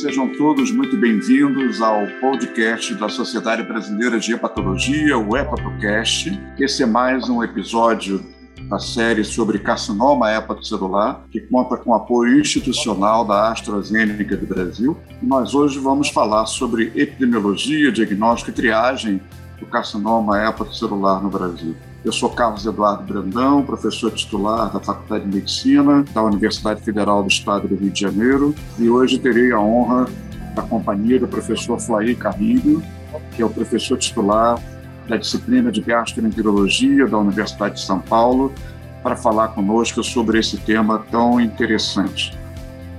Sejam 0.00 0.32
todos 0.32 0.72
muito 0.72 0.96
bem-vindos 0.96 1.82
ao 1.82 2.06
podcast 2.22 2.94
da 2.94 3.06
Sociedade 3.06 3.62
Brasileira 3.62 4.18
de 4.18 4.32
Hepatologia, 4.32 5.18
o 5.18 5.36
Hepatocast. 5.36 6.40
Esse 6.58 6.82
é 6.82 6.86
mais 6.86 7.28
um 7.28 7.44
episódio 7.44 8.24
da 8.70 8.78
série 8.78 9.22
sobre 9.22 9.58
carcinoma 9.58 10.32
hepatocelular, 10.32 11.26
que 11.30 11.38
conta 11.40 11.76
com 11.76 11.92
apoio 11.92 12.40
institucional 12.40 13.26
da 13.26 13.52
AstraZeneca 13.52 14.38
do 14.38 14.46
Brasil. 14.46 14.96
E 15.22 15.26
nós 15.26 15.54
hoje 15.54 15.78
vamos 15.78 16.08
falar 16.08 16.46
sobre 16.46 16.90
epidemiologia, 16.96 17.92
diagnóstico 17.92 18.52
e 18.52 18.54
triagem 18.54 19.20
carcinoma 19.70 20.38
hepatocelular 20.44 21.22
no 21.22 21.30
Brasil. 21.30 21.74
Eu 22.04 22.12
sou 22.12 22.30
Carlos 22.30 22.66
Eduardo 22.66 23.04
Brandão, 23.04 23.62
professor 23.62 24.10
titular 24.10 24.72
da 24.72 24.80
Faculdade 24.80 25.24
de 25.24 25.36
Medicina 25.36 26.04
da 26.12 26.22
Universidade 26.22 26.82
Federal 26.82 27.22
do 27.22 27.28
Estado 27.28 27.68
do 27.68 27.76
Rio 27.76 27.90
de 27.90 28.00
Janeiro, 28.00 28.54
e 28.78 28.88
hoje 28.88 29.18
terei 29.18 29.52
a 29.52 29.60
honra 29.60 30.06
da 30.54 30.62
companhia 30.62 31.20
do 31.20 31.28
professor 31.28 31.78
Flair 31.78 32.16
Carrilho, 32.18 32.82
que 33.34 33.42
é 33.42 33.44
o 33.44 33.50
professor 33.50 33.96
titular 33.96 34.58
da 35.08 35.16
disciplina 35.16 35.70
de 35.70 35.80
gastroenterologia 35.80 37.06
da 37.06 37.18
Universidade 37.18 37.76
de 37.76 37.82
São 37.82 38.00
Paulo, 38.00 38.52
para 39.02 39.16
falar 39.16 39.48
conosco 39.48 40.02
sobre 40.02 40.38
esse 40.38 40.58
tema 40.58 41.04
tão 41.10 41.40
interessante. 41.40 42.38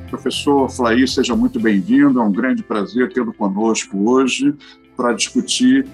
Professor 0.09 0.69
Flair, 0.69 1.07
seja 1.07 1.35
muito 1.35 1.59
bem-vindo, 1.59 2.19
é 2.19 2.23
um 2.23 2.31
grande 2.31 2.63
prazer 2.63 3.13
tê-lo 3.13 3.33
conosco 3.33 4.09
hoje 4.09 4.53
para 4.97 5.13
discutir 5.13 5.87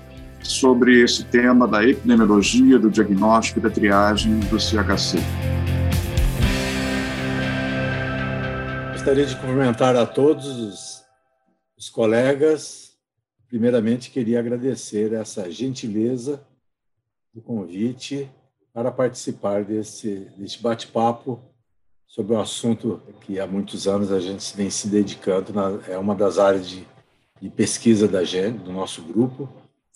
sobre 0.47 1.03
esse 1.03 1.25
tema 1.25 1.67
da 1.67 1.83
epidemiologia, 1.83 2.79
do 2.79 2.89
diagnóstico 2.89 3.59
e 3.59 3.61
da 3.61 3.69
triagem 3.69 4.39
do 4.39 4.59
CHC. 4.59 5.17
Gostaria 8.93 9.25
de 9.25 9.35
cumprimentar 9.35 9.95
a 9.95 10.05
todos 10.05 11.05
os, 11.77 11.89
colegas. 11.89 12.97
Primeiramente, 13.47 14.09
queria 14.09 14.39
agradecer 14.39 15.13
essa 15.13 15.49
gentileza 15.51 16.41
do 17.33 17.41
convite 17.41 18.29
para 18.73 18.91
participar 18.91 19.63
desse, 19.63 20.27
desse 20.37 20.61
bate-papo 20.61 21.39
sobre 22.05 22.35
um 22.35 22.39
assunto 22.39 23.01
que 23.21 23.39
há 23.39 23.47
muitos 23.47 23.87
anos 23.87 24.11
a 24.11 24.19
gente 24.19 24.55
vem 24.55 24.69
se 24.69 24.87
dedicando, 24.87 25.53
na, 25.53 25.79
é 25.87 25.97
uma 25.97 26.15
das 26.15 26.37
áreas 26.37 26.67
de, 26.67 26.87
de 27.41 27.49
pesquisa 27.49 28.07
da 28.07 28.23
gente, 28.23 28.59
do 28.59 28.71
nosso 28.71 29.01
grupo, 29.01 29.47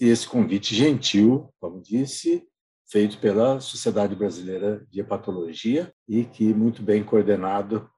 esse 0.10 0.28
convite 0.28 0.74
gentil, 0.76 1.54
como 1.60 1.82
disse, 1.82 2.44
feito 2.90 3.20
pela 3.20 3.60
Sociedade 3.60 4.16
Brasileira 4.16 4.86
de 4.90 5.00
Hepatologia 5.00 5.94
e 6.08 6.24
que 6.26 6.54
muito 6.54 6.82
bem 6.82 7.04
coordenado 7.04 7.90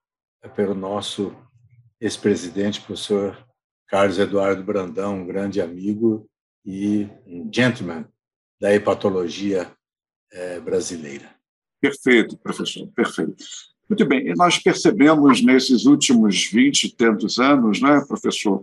pelo 0.56 0.76
nosso 0.76 1.36
ex-presidente, 2.00 2.81
professor 2.81 3.38
Carlos 3.88 4.20
Eduardo 4.20 4.64
Brandão, 4.64 5.22
um 5.22 5.26
grande 5.26 5.62
amigo 5.62 6.30
e 6.66 7.08
um 7.26 7.50
gentleman 7.54 8.06
da 8.59 8.74
hepatologia 8.74 9.72
eh, 10.31 10.59
brasileira. 10.59 11.34
Perfeito, 11.81 12.38
professor, 12.38 12.88
perfeito. 12.96 13.44
Muito 13.90 14.06
bem, 14.06 14.28
e 14.28 14.34
nós 14.36 14.58
percebemos 14.58 15.44
nesses 15.44 15.86
últimos 15.86 16.46
vinte 16.46 16.86
e 16.86 16.96
tantos 16.96 17.40
anos, 17.40 17.81
né, 17.81 18.04
professor, 18.08 18.62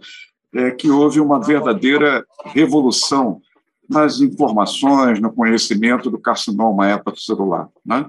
é, 0.55 0.71
que 0.71 0.91
houve 0.91 1.21
uma 1.21 1.41
verdadeira 1.41 2.25
revolução 2.47 3.41
nas 3.89 4.21
informações, 4.21 5.21
no 5.21 5.33
conhecimento 5.33 6.11
do 6.11 6.19
carcinoma 6.19 6.91
hepatocelular. 6.91 7.69
Né? 7.85 8.09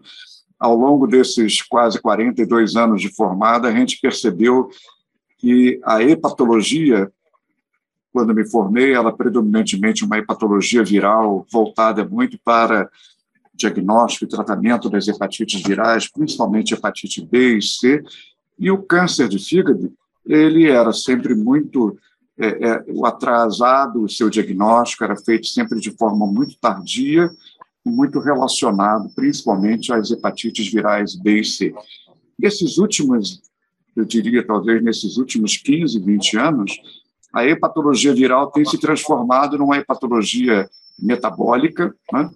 Ao 0.60 0.76
longo 0.76 1.08
desses 1.08 1.62
quase 1.62 2.00
42 2.00 2.76
anos 2.76 3.02
de 3.02 3.10
formada, 3.10 3.68
a 3.68 3.72
gente 3.72 4.00
percebeu 4.00 4.70
que 5.40 5.80
a 5.84 6.04
hepatologia, 6.04 7.12
quando 8.14 8.34
me 8.34 8.48
formei, 8.48 8.94
ela 8.94 9.12
predominantemente 9.12 10.06
uma 10.06 10.20
hepatologia 10.20 10.84
viral 10.84 11.48
voltada 11.52 12.06
muito 12.06 12.40
para 12.44 12.88
diagnóstico 13.56 14.26
e 14.26 14.28
tratamento 14.28 14.88
das 14.88 15.08
hepatites 15.08 15.62
virais, 15.62 16.08
principalmente 16.08 16.74
hepatite 16.74 17.26
B 17.26 17.58
e 17.58 17.62
C, 17.62 18.04
e 18.58 18.70
o 18.70 18.82
câncer 18.84 19.28
de 19.28 19.40
fígado, 19.40 19.92
ele 20.24 20.70
era 20.70 20.94
sempre 20.94 21.34
muito 21.34 21.98
é, 22.42 22.70
é, 22.70 22.86
o 22.88 23.06
atrasado, 23.06 24.04
o 24.04 24.10
seu 24.10 24.30
diagnóstico 24.30 25.04
era 25.04 25.16
feito 25.16 25.46
sempre 25.46 25.80
de 25.80 25.92
forma 25.92 26.26
muito 26.26 26.58
tardia, 26.60 27.30
muito 27.86 28.20
relacionado 28.20 29.10
principalmente 29.16 29.94
às 29.94 30.10
hepatites 30.10 30.72
virais 30.72 31.16
B 31.16 31.42
e 31.42 31.46
C. 31.46 31.74
Nesses 32.38 32.80
últimos, 32.80 33.42
eu 33.96 34.06
diria 34.06 34.46
talvez 34.46 34.84
nesses 34.84 35.18
últimos 35.18 35.56
15, 35.58 36.00
20 36.00 36.38
anos, 36.38 36.82
a 37.32 37.46
hepatologia 37.46 38.14
viral 38.14 38.52
tem 38.52 38.66
se 38.66 38.78
transformado 38.80 39.58
numa 39.58 39.78
hepatologia 39.78 40.68
metabólica, 41.00 41.94
né? 42.12 42.30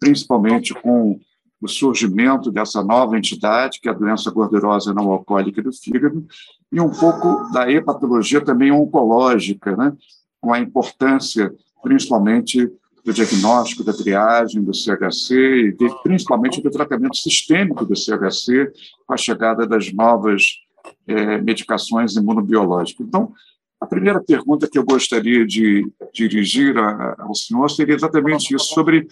principalmente 0.00 0.74
com 0.74 1.20
o 1.62 1.68
surgimento 1.68 2.50
dessa 2.50 2.82
nova 2.82 3.16
entidade, 3.16 3.80
que 3.80 3.88
é 3.88 3.92
a 3.92 3.94
doença 3.94 4.30
gordurosa 4.32 4.92
não 4.92 5.10
alcoólica 5.12 5.62
do 5.62 5.72
fígado, 5.72 6.26
e 6.72 6.80
um 6.80 6.90
pouco 6.90 7.50
da 7.52 7.70
hepatologia 7.70 8.40
também 8.40 8.72
oncológica, 8.72 9.76
né? 9.76 9.92
com 10.40 10.52
a 10.52 10.58
importância, 10.58 11.54
principalmente, 11.80 12.68
do 13.04 13.12
diagnóstico, 13.12 13.84
da 13.84 13.92
triagem 13.92 14.62
do 14.62 14.74
CHC 14.74 15.34
e 15.34 15.72
de, 15.72 16.02
principalmente 16.02 16.60
do 16.60 16.70
tratamento 16.70 17.16
sistêmico 17.16 17.86
do 17.86 17.96
CHC 17.96 18.72
com 19.06 19.14
a 19.14 19.16
chegada 19.16 19.66
das 19.66 19.92
novas 19.92 20.58
é, 21.06 21.40
medicações 21.40 22.16
imunobiológicas. 22.16 23.06
Então, 23.06 23.32
a 23.80 23.86
primeira 23.86 24.20
pergunta 24.22 24.68
que 24.68 24.78
eu 24.78 24.84
gostaria 24.84 25.44
de 25.44 25.84
dirigir 26.12 26.76
ao 27.18 27.34
senhor 27.34 27.68
seria 27.68 27.94
exatamente 27.94 28.54
isso, 28.54 28.66
sobre 28.66 29.08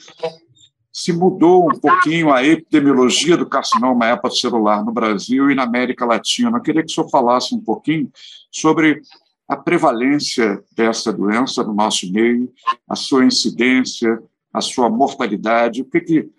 se 0.93 1.13
mudou 1.13 1.69
um 1.69 1.79
pouquinho 1.79 2.33
a 2.33 2.45
epidemiologia 2.45 3.37
do 3.37 3.49
carcinoma 3.49 4.11
hepatocelular 4.11 4.85
no 4.85 4.93
Brasil 4.93 5.51
e 5.51 5.55
na 5.55 5.63
América 5.63 6.05
Latina. 6.05 6.57
Eu 6.57 6.63
queria 6.63 6.83
que 6.83 6.91
o 6.91 6.95
senhor 6.95 7.09
falasse 7.09 7.55
um 7.55 7.61
pouquinho 7.61 8.11
sobre 8.51 9.01
a 9.49 9.57
prevalência 9.57 10.63
dessa 10.77 11.13
doença 11.13 11.63
no 11.63 11.75
nosso 11.75 12.11
meio, 12.13 12.53
a 12.89 12.97
sua 12.97 13.25
incidência, 13.25 14.21
a 14.53 14.61
sua 14.61 14.89
mortalidade, 14.89 15.83
o 15.83 15.85
que 15.85 16.01
que 16.01 16.31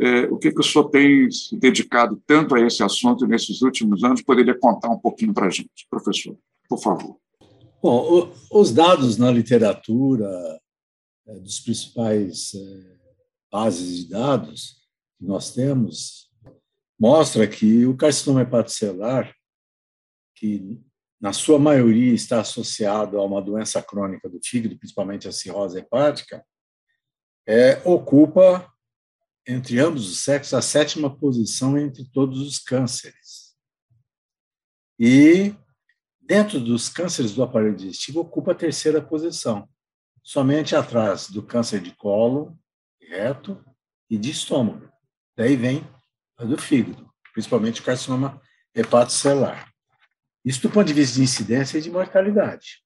é, 0.00 0.24
o 0.24 0.36
que, 0.36 0.50
que 0.50 0.58
o 0.58 0.64
senhor 0.64 0.88
tem 0.90 1.30
se 1.30 1.56
dedicado 1.56 2.20
tanto 2.26 2.56
a 2.56 2.60
esse 2.60 2.82
assunto 2.82 3.24
nesses 3.24 3.62
últimos 3.62 4.02
anos? 4.02 4.20
Poderia 4.20 4.58
contar 4.58 4.88
um 4.88 4.98
pouquinho 4.98 5.32
para 5.32 5.46
a 5.46 5.50
gente, 5.50 5.86
professor, 5.88 6.36
por 6.68 6.80
favor. 6.80 7.16
Bom, 7.80 8.32
os 8.50 8.72
dados 8.72 9.16
na 9.16 9.30
literatura 9.30 10.28
é, 11.26 11.34
dos 11.38 11.60
principais 11.60 12.52
é, 12.54 12.91
bases 13.52 13.98
de 13.98 14.08
dados 14.08 14.82
que 15.18 15.26
nós 15.26 15.52
temos, 15.52 16.32
mostra 16.98 17.46
que 17.46 17.84
o 17.84 17.94
carcinoma 17.94 18.40
hepatocelular, 18.40 19.34
que 20.34 20.80
na 21.20 21.34
sua 21.34 21.58
maioria 21.58 22.14
está 22.14 22.40
associado 22.40 23.18
a 23.18 23.24
uma 23.24 23.42
doença 23.42 23.82
crônica 23.82 24.28
do 24.28 24.40
fígado, 24.42 24.78
principalmente 24.78 25.28
a 25.28 25.32
cirrose 25.32 25.78
hepática, 25.78 26.44
é, 27.46 27.82
ocupa, 27.84 28.72
entre 29.46 29.78
ambos 29.78 30.10
os 30.10 30.22
sexos, 30.22 30.54
a 30.54 30.62
sétima 30.62 31.14
posição 31.14 31.76
entre 31.76 32.04
todos 32.10 32.40
os 32.40 32.58
cânceres. 32.58 33.54
E, 34.98 35.54
dentro 36.20 36.58
dos 36.58 36.88
cânceres 36.88 37.34
do 37.34 37.42
aparelho 37.42 37.76
digestivo, 37.76 38.20
ocupa 38.20 38.52
a 38.52 38.56
terceira 38.56 39.02
posição, 39.02 39.68
somente 40.22 40.74
atrás 40.74 41.28
do 41.28 41.42
câncer 41.42 41.80
de 41.80 41.94
colo, 41.94 42.56
reto 43.12 43.62
e 44.08 44.16
de 44.16 44.30
estômago. 44.30 44.90
Daí 45.36 45.54
vem 45.54 45.86
a 46.38 46.44
do 46.44 46.56
fígado, 46.56 47.10
principalmente 47.34 47.80
o 47.80 47.84
carcinoma 47.84 48.40
hepatocelular. 48.74 49.70
Isso 50.44 50.62
do 50.62 50.70
ponto 50.70 50.86
de 50.86 50.94
vista 50.94 51.16
de 51.16 51.22
incidência 51.22 51.78
e 51.78 51.82
de 51.82 51.90
mortalidade. 51.90 52.82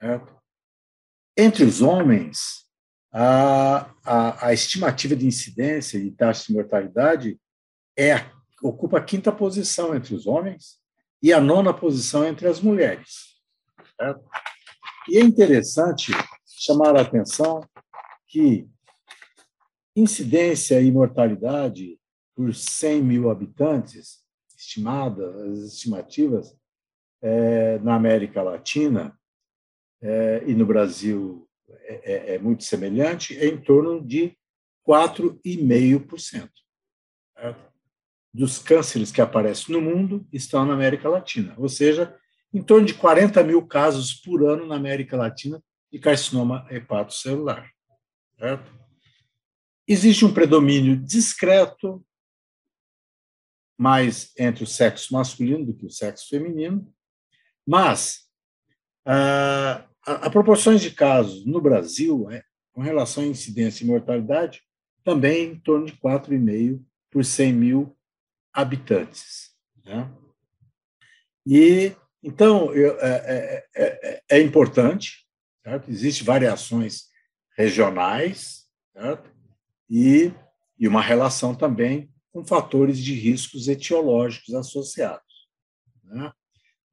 Certo? 0.00 0.34
Entre 1.36 1.62
os 1.62 1.82
homens, 1.82 2.66
a, 3.12 3.90
a, 4.04 4.46
a, 4.46 4.52
estimativa 4.52 5.14
de 5.14 5.26
incidência 5.26 5.98
e 5.98 6.10
taxa 6.10 6.46
de 6.46 6.54
mortalidade 6.54 7.40
é, 7.96 8.30
ocupa 8.62 8.98
a 8.98 9.04
quinta 9.04 9.30
posição 9.30 9.94
entre 9.94 10.14
os 10.14 10.26
homens 10.26 10.80
e 11.22 11.32
a 11.32 11.40
nona 11.40 11.72
posição 11.72 12.26
entre 12.26 12.48
as 12.48 12.60
mulheres. 12.60 13.40
Certo? 14.00 14.24
E 15.08 15.18
é 15.18 15.20
interessante 15.20 16.12
chamar 16.46 16.96
a 16.96 17.02
atenção 17.02 17.60
que 18.26 18.68
Incidência 20.00 20.80
e 20.80 20.90
mortalidade 20.90 21.98
por 22.34 22.54
100 22.54 23.02
mil 23.02 23.30
habitantes, 23.30 24.20
estimada, 24.56 25.28
as 25.44 25.58
estimativas, 25.58 26.56
é, 27.20 27.78
na 27.80 27.96
América 27.96 28.42
Latina 28.42 29.14
é, 30.00 30.42
e 30.46 30.54
no 30.54 30.64
Brasil 30.64 31.46
é, 31.68 32.12
é, 32.12 32.34
é 32.34 32.38
muito 32.38 32.64
semelhante, 32.64 33.36
é 33.36 33.46
em 33.46 33.60
torno 33.60 34.02
de 34.02 34.34
4,5%. 34.88 36.48
Dos 38.32 38.58
cânceres 38.58 39.12
que 39.12 39.20
aparecem 39.20 39.74
no 39.74 39.82
mundo 39.82 40.26
estão 40.32 40.64
na 40.64 40.72
América 40.72 41.10
Latina, 41.10 41.54
ou 41.58 41.68
seja, 41.68 42.16
em 42.54 42.62
torno 42.62 42.86
de 42.86 42.94
40 42.94 43.42
mil 43.44 43.66
casos 43.66 44.14
por 44.14 44.48
ano 44.48 44.66
na 44.66 44.76
América 44.76 45.14
Latina 45.14 45.62
de 45.92 45.98
carcinoma 45.98 46.66
hepatocelular. 46.70 47.70
Certo? 48.38 48.79
Existe 49.92 50.24
um 50.24 50.32
predomínio 50.32 50.96
discreto 50.96 52.00
mais 53.76 54.32
entre 54.38 54.62
o 54.62 54.66
sexo 54.66 55.12
masculino 55.12 55.66
do 55.66 55.74
que 55.74 55.84
o 55.84 55.90
sexo 55.90 56.28
feminino, 56.28 56.94
mas 57.66 58.20
ah, 59.04 59.84
a, 60.06 60.26
a 60.26 60.30
proporções 60.30 60.80
de 60.80 60.92
casos 60.92 61.44
no 61.44 61.60
Brasil, 61.60 62.30
é, 62.30 62.44
com 62.72 62.80
relação 62.80 63.24
à 63.24 63.26
incidência 63.26 63.82
e 63.82 63.86
mortalidade, 63.88 64.62
também 65.02 65.54
em 65.54 65.58
torno 65.58 65.86
de 65.86 65.96
4,5 65.96 66.80
por 67.10 67.24
100 67.24 67.52
mil 67.52 67.98
habitantes. 68.52 69.56
Né? 69.84 70.08
E 71.44 71.96
então 72.22 72.72
eu, 72.72 72.96
é, 73.00 73.08
é, 73.10 73.66
é, 73.74 74.22
é, 74.30 74.40
importante, 74.40 75.26
certo? 75.64 75.90
Existem 75.90 76.24
variações 76.24 77.06
regionais, 77.56 78.68
certo? 78.92 79.39
E, 79.90 80.32
e 80.78 80.86
uma 80.86 81.02
relação 81.02 81.54
também 81.54 82.10
com 82.32 82.44
fatores 82.44 82.98
de 82.98 83.12
riscos 83.14 83.66
etiológicos 83.68 84.54
associados. 84.54 85.48
Né? 86.04 86.32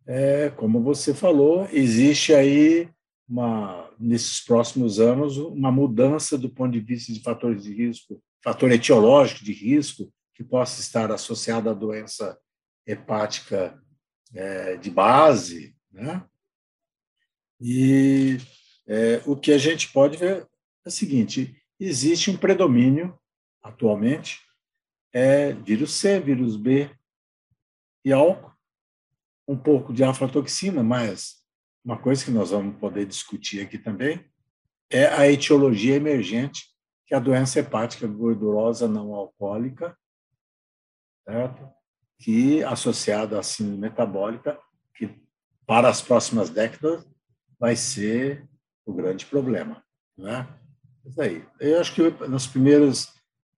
É, 0.05 0.49
como 0.49 0.81
você 0.81 1.13
falou, 1.13 1.67
existe 1.71 2.33
aí 2.33 2.89
uma, 3.29 3.89
nesses 3.99 4.39
próximos 4.39 4.99
anos 4.99 5.37
uma 5.37 5.71
mudança 5.71 6.37
do 6.37 6.49
ponto 6.49 6.71
de 6.71 6.79
vista 6.79 7.13
de 7.13 7.19
fatores 7.21 7.63
de 7.63 7.73
risco, 7.73 8.21
fator 8.43 8.71
etiológico 8.71 9.43
de 9.43 9.51
risco 9.51 10.11
que 10.33 10.43
possa 10.43 10.79
estar 10.79 11.11
associado 11.11 11.69
à 11.69 11.73
doença 11.73 12.37
hepática 12.85 13.77
é, 14.33 14.77
de 14.77 14.89
base, 14.89 15.75
né? 15.91 16.23
E 17.59 18.37
é, 18.87 19.21
o 19.25 19.35
que 19.35 19.51
a 19.51 19.57
gente 19.57 19.91
pode 19.91 20.17
ver 20.17 20.47
é 20.85 20.87
o 20.87 20.91
seguinte: 20.91 21.55
existe 21.79 22.31
um 22.31 22.37
predomínio 22.37 23.17
atualmente 23.61 24.41
é 25.13 25.53
vírus 25.53 25.93
C, 25.93 26.19
vírus 26.19 26.55
B 26.55 26.89
e 28.05 28.11
álcool, 28.11 28.51
um 29.47 29.57
pouco 29.57 29.93
de 29.93 30.03
aflatoxina, 30.03 30.83
mas 30.83 31.43
uma 31.83 31.97
coisa 31.97 32.23
que 32.23 32.31
nós 32.31 32.51
vamos 32.51 32.77
poder 32.77 33.05
discutir 33.05 33.61
aqui 33.61 33.77
também 33.77 34.29
é 34.89 35.05
a 35.07 35.29
etiologia 35.29 35.95
emergente, 35.95 36.65
que 37.05 37.13
é 37.13 37.17
a 37.17 37.21
doença 37.21 37.59
hepática 37.59 38.07
gordurosa 38.07 38.87
não 38.87 39.13
alcoólica, 39.13 39.97
certo? 41.25 41.69
que 42.19 42.63
associada 42.63 43.39
à 43.39 43.43
síndrome 43.43 43.77
metabólica, 43.79 44.59
que 44.95 45.09
para 45.65 45.89
as 45.89 46.01
próximas 46.01 46.49
décadas 46.49 47.07
vai 47.59 47.75
ser 47.75 48.47
o 48.85 48.93
grande 48.93 49.25
problema. 49.25 49.83
Né? 50.17 50.47
Isso 51.07 51.21
aí. 51.21 51.43
Eu 51.59 51.79
acho 51.79 51.95
que 51.95 52.27
nas 52.27 52.45
primeiras 52.45 53.13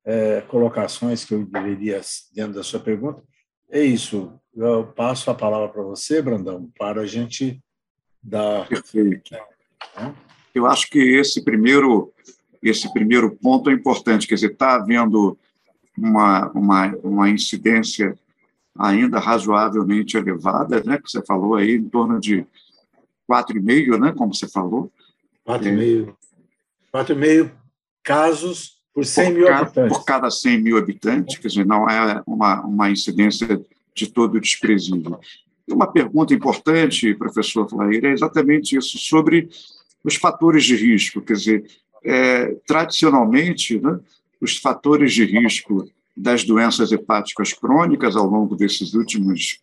é, 0.05 0.41
colocações 0.41 1.25
que 1.25 1.33
eu 1.33 1.45
deveria, 1.45 2.01
dentro 2.33 2.53
da 2.53 2.63
sua 2.63 2.79
pergunta, 2.79 3.23
é 3.69 3.83
isso. 3.83 4.33
Eu 4.55 4.87
passo 4.87 5.29
a 5.29 5.35
palavra 5.35 5.69
para 5.69 5.83
você, 5.83 6.21
Brandão, 6.21 6.71
para 6.77 7.01
a 7.01 7.05
gente 7.05 7.61
da. 8.21 8.65
Perfeito. 8.65 9.35
É. 9.35 10.13
Eu 10.53 10.65
acho 10.65 10.89
que 10.89 10.99
esse 10.99 11.43
primeiro, 11.43 12.11
esse 12.61 12.91
primeiro 12.91 13.35
ponto 13.35 13.69
é 13.69 13.73
importante, 13.73 14.27
quer 14.27 14.35
dizer, 14.35 14.51
está 14.51 14.75
havendo 14.75 15.37
uma, 15.97 16.49
uma, 16.51 16.87
uma 17.03 17.29
incidência 17.29 18.17
ainda 18.77 19.19
razoavelmente 19.19 20.17
elevada, 20.17 20.81
né, 20.83 20.97
que 20.97 21.09
você 21.09 21.23
falou 21.25 21.55
aí, 21.55 21.75
em 21.75 21.89
torno 21.89 22.19
de 22.19 22.45
4,5, 23.29 23.99
né, 23.99 24.13
como 24.13 24.33
você 24.33 24.47
falou. 24.47 24.91
4,5. 25.47 26.15
É. 26.93 26.97
4,5 26.97 27.51
casos 28.03 28.79
por 28.93 29.05
100 29.05 29.25
por 29.25 29.33
mil 29.33 29.47
cada, 29.47 29.61
habitantes. 29.61 29.97
Por 29.97 30.05
cada 30.05 30.31
100 30.31 30.61
mil 30.61 30.77
habitantes, 30.77 31.37
quer 31.37 31.47
dizer, 31.47 31.65
não 31.65 31.89
é 31.89 32.21
uma, 32.25 32.61
uma 32.61 32.89
incidência 32.89 33.61
de 33.93 34.07
todo 34.07 34.39
desprezível. 34.39 35.19
Uma 35.69 35.91
pergunta 35.91 36.33
importante, 36.33 37.13
professor 37.13 37.69
Flair, 37.69 38.03
é 38.05 38.11
exatamente 38.11 38.75
isso, 38.75 38.97
sobre 38.97 39.49
os 40.03 40.15
fatores 40.15 40.63
de 40.63 40.75
risco. 40.75 41.21
Quer 41.21 41.33
dizer, 41.33 41.65
é, 42.03 42.55
tradicionalmente, 42.65 43.79
né, 43.79 43.99
os 44.41 44.57
fatores 44.57 45.13
de 45.13 45.25
risco 45.25 45.87
das 46.15 46.43
doenças 46.43 46.91
hepáticas 46.91 47.53
crônicas 47.53 48.15
ao 48.15 48.25
longo 48.25 48.55
desses 48.55 48.93
últimos, 48.93 49.59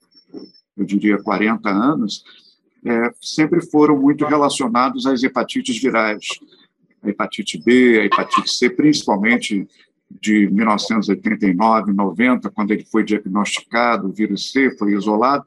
eu 0.76 0.84
diria, 0.84 1.18
40 1.18 1.68
anos, 1.68 2.24
é, 2.84 3.10
sempre 3.20 3.60
foram 3.66 3.98
muito 3.98 4.24
relacionados 4.24 5.06
às 5.06 5.22
hepatites 5.22 5.78
virais. 5.78 6.26
A 7.06 7.10
hepatite 7.10 7.58
B, 7.58 8.00
a 8.00 8.04
hepatite 8.04 8.50
C, 8.50 8.68
principalmente 8.68 9.66
de 10.20 10.48
1989, 10.48 11.92
90, 11.92 12.50
quando 12.50 12.70
ele 12.70 12.84
foi 12.84 13.04
diagnosticado, 13.04 14.08
o 14.08 14.12
vírus 14.12 14.50
C 14.50 14.76
foi 14.76 14.92
isolado, 14.92 15.44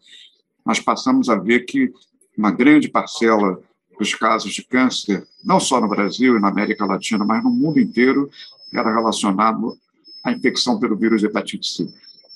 nós 0.65 0.79
passamos 0.79 1.29
a 1.29 1.35
ver 1.35 1.61
que 1.61 1.91
uma 2.37 2.51
grande 2.51 2.89
parcela 2.89 3.59
dos 3.97 4.15
casos 4.15 4.53
de 4.53 4.63
câncer, 4.63 5.25
não 5.43 5.59
só 5.59 5.81
no 5.81 5.89
Brasil 5.89 6.37
e 6.37 6.39
na 6.39 6.47
América 6.47 6.85
Latina, 6.85 7.25
mas 7.25 7.43
no 7.43 7.49
mundo 7.49 7.79
inteiro, 7.79 8.29
era 8.73 8.93
relacionado 8.93 9.77
à 10.23 10.31
infecção 10.31 10.79
pelo 10.79 10.95
vírus 10.95 11.23
hepatite 11.23 11.67
C. 11.67 11.89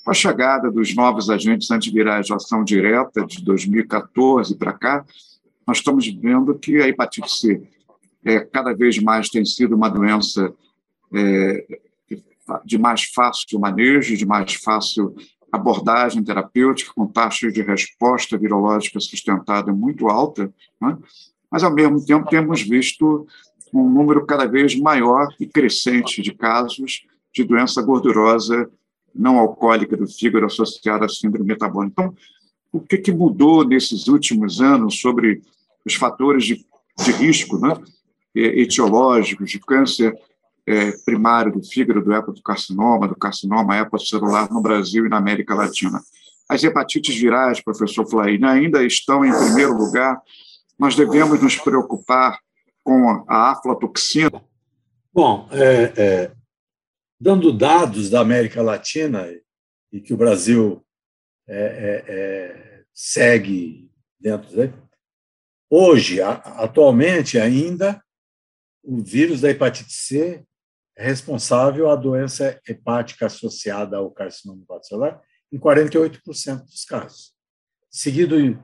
Com 0.04 0.10
a 0.10 0.14
chegada 0.14 0.70
dos 0.70 0.94
novos 0.94 1.30
agentes 1.30 1.70
antivirais 1.70 2.26
de 2.26 2.34
ação 2.34 2.62
direta 2.62 3.24
de 3.24 3.42
2014 3.42 4.56
para 4.56 4.74
cá, 4.74 5.04
nós 5.66 5.78
estamos 5.78 6.06
vendo 6.06 6.54
que 6.58 6.76
a 6.82 6.88
hepatite 6.88 7.30
C 7.30 7.62
é, 8.24 8.40
cada 8.40 8.72
vez 8.72 8.98
mais 8.98 9.28
tem 9.28 9.44
sido 9.44 9.74
uma 9.74 9.88
doença 9.88 10.52
é, 11.12 11.66
de 12.64 12.78
mais 12.78 13.04
fácil 13.04 13.58
manejo, 13.58 14.16
de 14.16 14.26
mais 14.26 14.54
fácil 14.54 15.14
abordagem 15.52 16.24
terapêutica, 16.24 16.92
com 16.94 17.06
taxa 17.06 17.50
de 17.50 17.62
resposta 17.62 18.36
virológica 18.36 18.98
sustentada 18.98 19.72
muito 19.72 20.08
alta, 20.08 20.52
né? 20.80 20.98
mas, 21.50 21.62
ao 21.62 21.72
mesmo 21.72 22.04
tempo, 22.04 22.28
temos 22.28 22.62
visto 22.62 23.26
um 23.72 23.88
número 23.88 24.26
cada 24.26 24.46
vez 24.46 24.78
maior 24.78 25.28
e 25.38 25.46
crescente 25.46 26.20
de 26.22 26.34
casos 26.34 27.04
de 27.32 27.44
doença 27.44 27.80
gordurosa 27.82 28.68
não 29.14 29.38
alcoólica 29.38 29.96
do 29.96 30.06
fígado 30.06 30.46
associada 30.46 31.06
à 31.06 31.08
síndrome 31.08 31.46
metabólica. 31.46 31.92
Então, 31.92 32.14
o 32.72 32.80
que, 32.80 32.98
que 32.98 33.12
mudou 33.12 33.64
nesses 33.64 34.08
últimos 34.08 34.60
anos 34.60 35.00
sobre 35.00 35.40
os 35.84 35.94
fatores 35.94 36.44
de, 36.44 36.66
de 36.98 37.12
risco 37.12 37.58
né, 37.58 37.76
etiológicos 38.34 39.50
de 39.50 39.60
câncer 39.60 40.14
é, 40.66 40.92
primário 41.04 41.52
do 41.52 41.62
fígado, 41.62 42.02
do 42.02 42.14
hepatocarcinoma, 42.14 43.08
do 43.08 43.16
carcinoma 43.16 43.76
hepatocelular 43.78 44.52
no 44.52 44.60
Brasil 44.60 45.06
e 45.06 45.08
na 45.08 45.18
América 45.18 45.54
Latina. 45.54 46.00
As 46.48 46.62
hepatites 46.62 47.14
virais, 47.16 47.60
professor 47.60 48.06
Flaine, 48.06 48.44
ainda 48.44 48.84
estão 48.84 49.24
em 49.24 49.32
primeiro 49.32 49.74
lugar. 49.74 50.20
Nós 50.78 50.94
devemos 50.94 51.40
nos 51.40 51.56
preocupar 51.56 52.38
com 52.82 53.24
a 53.28 53.52
aflatoxina? 53.52 54.42
Bom, 55.12 55.48
é, 55.52 55.92
é, 55.96 56.32
dando 57.20 57.52
dados 57.52 58.10
da 58.10 58.20
América 58.20 58.62
Latina 58.62 59.26
e 59.92 60.00
que 60.00 60.12
o 60.12 60.16
Brasil 60.16 60.84
é, 61.48 61.56
é, 61.56 62.14
é 62.14 62.74
segue 62.92 63.90
dentro 64.20 64.54
dele, 64.54 64.74
hoje, 65.68 66.20
atualmente 66.20 67.38
ainda, 67.38 68.03
o 68.84 69.02
vírus 69.02 69.40
da 69.40 69.50
hepatite 69.50 69.92
C 69.92 70.44
é 70.96 71.04
responsável 71.04 71.90
à 71.90 71.96
doença 71.96 72.60
hepática 72.68 73.26
associada 73.26 73.96
ao 73.96 74.10
carcinoma 74.10 74.62
hepatocelular 74.62 75.20
em 75.50 75.58
48% 75.58 76.64
dos 76.64 76.84
casos, 76.84 77.34
seguido 77.90 78.38
em 78.38 78.60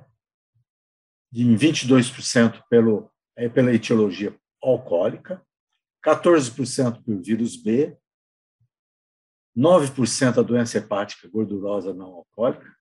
22% 1.33 2.63
pelo, 2.69 3.11
é, 3.37 3.49
pela 3.49 3.73
etiologia 3.73 4.37
alcoólica, 4.63 5.45
14% 6.05 7.03
pelo 7.05 7.23
vírus 7.23 7.57
B, 7.57 7.97
9% 9.57 10.39
a 10.39 10.43
doença 10.43 10.79
hepática 10.79 11.29
gordurosa 11.29 11.93
não 11.93 12.07
alcoólica 12.07 12.75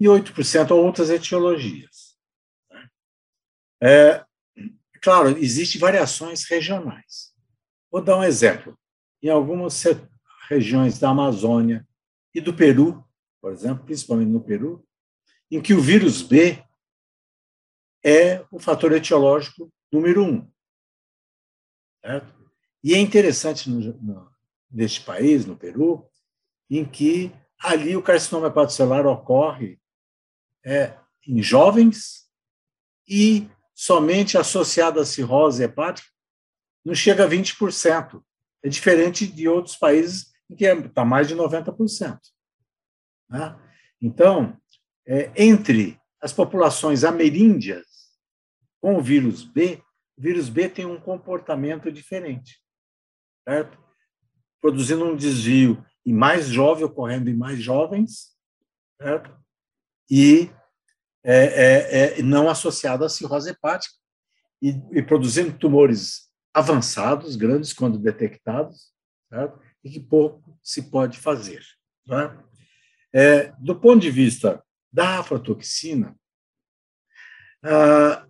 e 0.00 0.06
8% 0.06 0.70
a 0.70 0.74
outras 0.74 1.10
etiologias. 1.10 2.16
É, 3.82 4.24
claro, 5.02 5.36
existem 5.36 5.80
variações 5.80 6.44
regionais. 6.44 7.34
Vou 7.90 8.02
dar 8.02 8.16
um 8.16 8.24
exemplo 8.24 8.78
em 9.20 9.28
algumas 9.28 9.84
regiões 10.48 10.98
da 10.98 11.10
Amazônia 11.10 11.86
e 12.34 12.40
do 12.40 12.54
Peru, 12.54 13.04
por 13.40 13.52
exemplo, 13.52 13.84
principalmente 13.84 14.30
no 14.30 14.42
Peru, 14.42 14.86
em 15.50 15.60
que 15.60 15.74
o 15.74 15.80
vírus 15.80 16.22
B 16.22 16.64
é 18.02 18.44
o 18.50 18.58
fator 18.58 18.92
etiológico 18.92 19.70
número 19.92 20.24
um. 20.24 20.50
Certo? 22.00 22.34
E 22.82 22.94
é 22.94 22.98
interessante 22.98 23.68
no, 23.68 23.80
no, 24.00 24.30
neste 24.70 25.02
país, 25.02 25.44
no 25.44 25.56
Peru, 25.56 26.08
em 26.70 26.84
que 26.84 27.32
ali 27.58 27.96
o 27.96 28.02
carcinoma 28.02 28.48
hepatocelular 28.48 29.06
ocorre 29.06 29.78
é, 30.64 30.96
em 31.26 31.42
jovens 31.42 32.28
e 33.06 33.48
somente 33.82 34.38
associado 34.38 35.00
à 35.00 35.04
cirrose 35.04 35.64
hepática 35.64 36.08
não 36.84 36.94
chega 36.94 37.24
a 37.24 37.28
20%. 37.28 38.22
É 38.62 38.68
diferente 38.68 39.26
de 39.26 39.48
outros 39.48 39.74
países 39.74 40.32
em 40.48 40.54
que 40.54 40.64
está 40.64 41.04
mais 41.04 41.26
de 41.26 41.34
90%. 41.34 42.16
Né? 43.28 43.58
Então, 44.00 44.56
é, 45.04 45.32
entre 45.34 46.00
as 46.20 46.32
populações 46.32 47.02
ameríndias 47.02 47.84
com 48.80 48.94
o 48.94 49.02
vírus 49.02 49.42
B, 49.42 49.82
o 50.16 50.22
vírus 50.22 50.48
B 50.48 50.68
tem 50.68 50.86
um 50.86 51.00
comportamento 51.00 51.90
diferente, 51.90 52.60
certo? 53.42 53.76
Produzindo 54.60 55.04
um 55.04 55.16
desvio 55.16 55.84
em 56.06 56.12
mais 56.12 56.46
jovem, 56.46 56.84
ocorrendo 56.84 57.28
em 57.28 57.36
mais 57.36 57.60
jovens, 57.60 58.36
certo? 59.00 59.36
E 60.08 60.52
é, 61.24 62.14
é, 62.14 62.20
é 62.20 62.22
não 62.22 62.48
associado 62.48 63.04
à 63.04 63.08
cirrose 63.08 63.50
hepática, 63.50 63.94
e, 64.60 64.80
e, 64.92 65.02
produzindo 65.02 65.58
tumores 65.58 66.30
avançados, 66.54 67.34
grandes, 67.34 67.72
quando 67.72 67.98
detectados, 67.98 68.92
certo? 69.28 69.58
e 69.82 69.90
que 69.90 70.00
pouco 70.00 70.56
se 70.62 70.82
pode 70.82 71.18
fazer. 71.18 71.64
Né? 72.06 72.38
É, 73.12 73.52
do 73.58 73.74
ponto 73.74 74.00
de 74.00 74.10
vista 74.10 74.62
da 74.92 75.18
aflatoxina, 75.18 76.16
ah, 77.64 78.26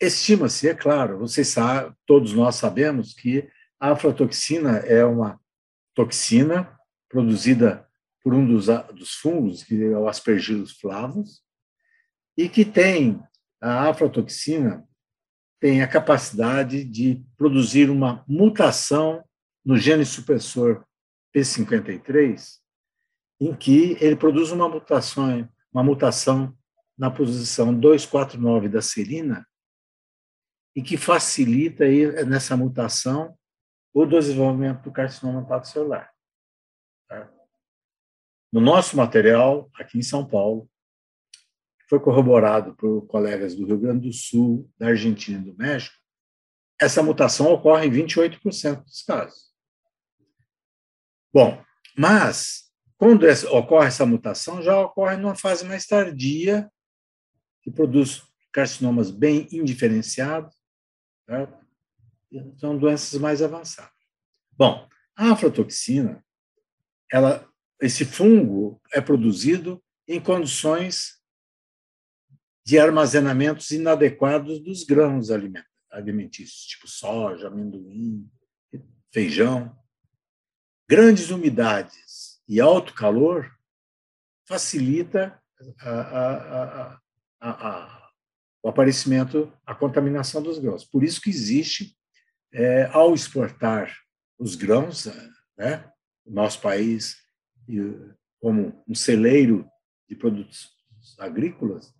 estima-se, 0.00 0.68
é 0.68 0.74
claro, 0.74 1.18
vocês 1.18 1.48
sabem, 1.48 1.94
todos 2.06 2.32
nós 2.32 2.56
sabemos 2.56 3.14
que 3.14 3.48
a 3.78 3.92
aflatoxina 3.92 4.78
é 4.78 5.04
uma 5.04 5.40
toxina 5.94 6.76
produzida 7.08 7.88
por 8.22 8.34
um 8.34 8.46
dos, 8.46 8.66
dos 8.94 9.14
fungos, 9.14 9.62
que 9.62 9.82
é 9.82 9.96
o 9.96 10.08
Aspergillus 10.08 10.72
flavus, 10.72 11.42
e 12.36 12.48
que 12.48 12.64
tem 12.64 13.22
a 13.60 13.88
aflatoxina 13.88 14.86
tem 15.60 15.80
a 15.80 15.86
capacidade 15.86 16.82
de 16.82 17.24
produzir 17.36 17.88
uma 17.88 18.24
mutação 18.26 19.24
no 19.64 19.76
gene 19.76 20.04
supressor 20.04 20.84
P53, 21.32 22.58
em 23.40 23.54
que 23.54 23.96
ele 24.00 24.16
produz 24.16 24.50
uma 24.50 24.68
mutação, 24.68 25.48
uma 25.72 25.84
mutação 25.84 26.52
na 26.98 27.12
posição 27.12 27.72
249 27.72 28.68
da 28.68 28.82
serina 28.82 29.46
e 30.74 30.82
que 30.82 30.96
facilita 30.96 31.84
aí, 31.84 32.24
nessa 32.24 32.56
mutação 32.56 33.38
o 33.94 34.04
desenvolvimento 34.04 34.82
do 34.82 34.90
carcinoma 34.90 35.42
hepatocelular. 35.42 36.12
Tá? 37.08 37.30
No 38.52 38.60
nosso 38.60 38.96
material, 38.96 39.70
aqui 39.74 39.98
em 39.98 40.02
São 40.02 40.26
Paulo, 40.26 40.68
foi 41.92 42.00
corroborado 42.00 42.74
por 42.76 43.06
colegas 43.06 43.54
do 43.54 43.66
Rio 43.66 43.78
Grande 43.78 44.08
do 44.08 44.14
Sul, 44.14 44.66
da 44.78 44.86
Argentina 44.86 45.38
e 45.38 45.50
do 45.50 45.54
México, 45.54 45.94
essa 46.80 47.02
mutação 47.02 47.52
ocorre 47.52 47.86
em 47.86 47.90
28% 47.90 48.82
dos 48.82 49.02
casos. 49.02 49.52
Bom, 51.30 51.62
mas 51.94 52.72
quando 52.96 53.26
ocorre 53.50 53.88
essa 53.88 54.06
mutação, 54.06 54.62
já 54.62 54.80
ocorre 54.80 55.18
numa 55.18 55.34
fase 55.34 55.66
mais 55.66 55.84
tardia, 55.84 56.66
que 57.60 57.70
produz 57.70 58.22
carcinomas 58.50 59.10
bem 59.10 59.46
indiferenciados, 59.52 60.56
certo? 61.26 61.62
são 62.56 62.78
doenças 62.78 63.20
mais 63.20 63.42
avançadas. 63.42 63.92
Bom, 64.52 64.88
a 65.14 65.32
aflatoxina, 65.32 66.24
ela, 67.12 67.46
esse 67.82 68.06
fungo 68.06 68.80
é 68.94 69.00
produzido 69.02 69.84
em 70.08 70.18
condições 70.18 71.20
de 72.64 72.78
armazenamentos 72.78 73.70
inadequados 73.70 74.60
dos 74.60 74.84
grãos 74.84 75.28
alimentícios, 75.90 76.64
tipo 76.66 76.88
soja, 76.88 77.48
amendoim, 77.48 78.30
feijão. 79.12 79.76
Grandes 80.88 81.30
umidades 81.30 82.40
e 82.48 82.60
alto 82.60 82.94
calor 82.94 83.50
facilita 84.46 85.40
a, 85.80 87.00
a, 87.40 87.50
a, 87.50 88.10
o 88.62 88.68
aparecimento, 88.68 89.52
a 89.66 89.74
contaminação 89.74 90.42
dos 90.42 90.58
grãos. 90.58 90.84
Por 90.84 91.02
isso 91.02 91.20
que 91.20 91.30
existe, 91.30 91.96
é, 92.52 92.84
ao 92.92 93.14
exportar 93.14 93.96
os 94.38 94.54
grãos, 94.54 95.06
né, 95.56 95.90
o 96.24 96.32
nosso 96.32 96.60
país, 96.60 97.16
como 98.40 98.84
um 98.86 98.94
celeiro 98.94 99.68
de 100.08 100.14
produtos 100.16 100.70
agrícolas, 101.18 101.94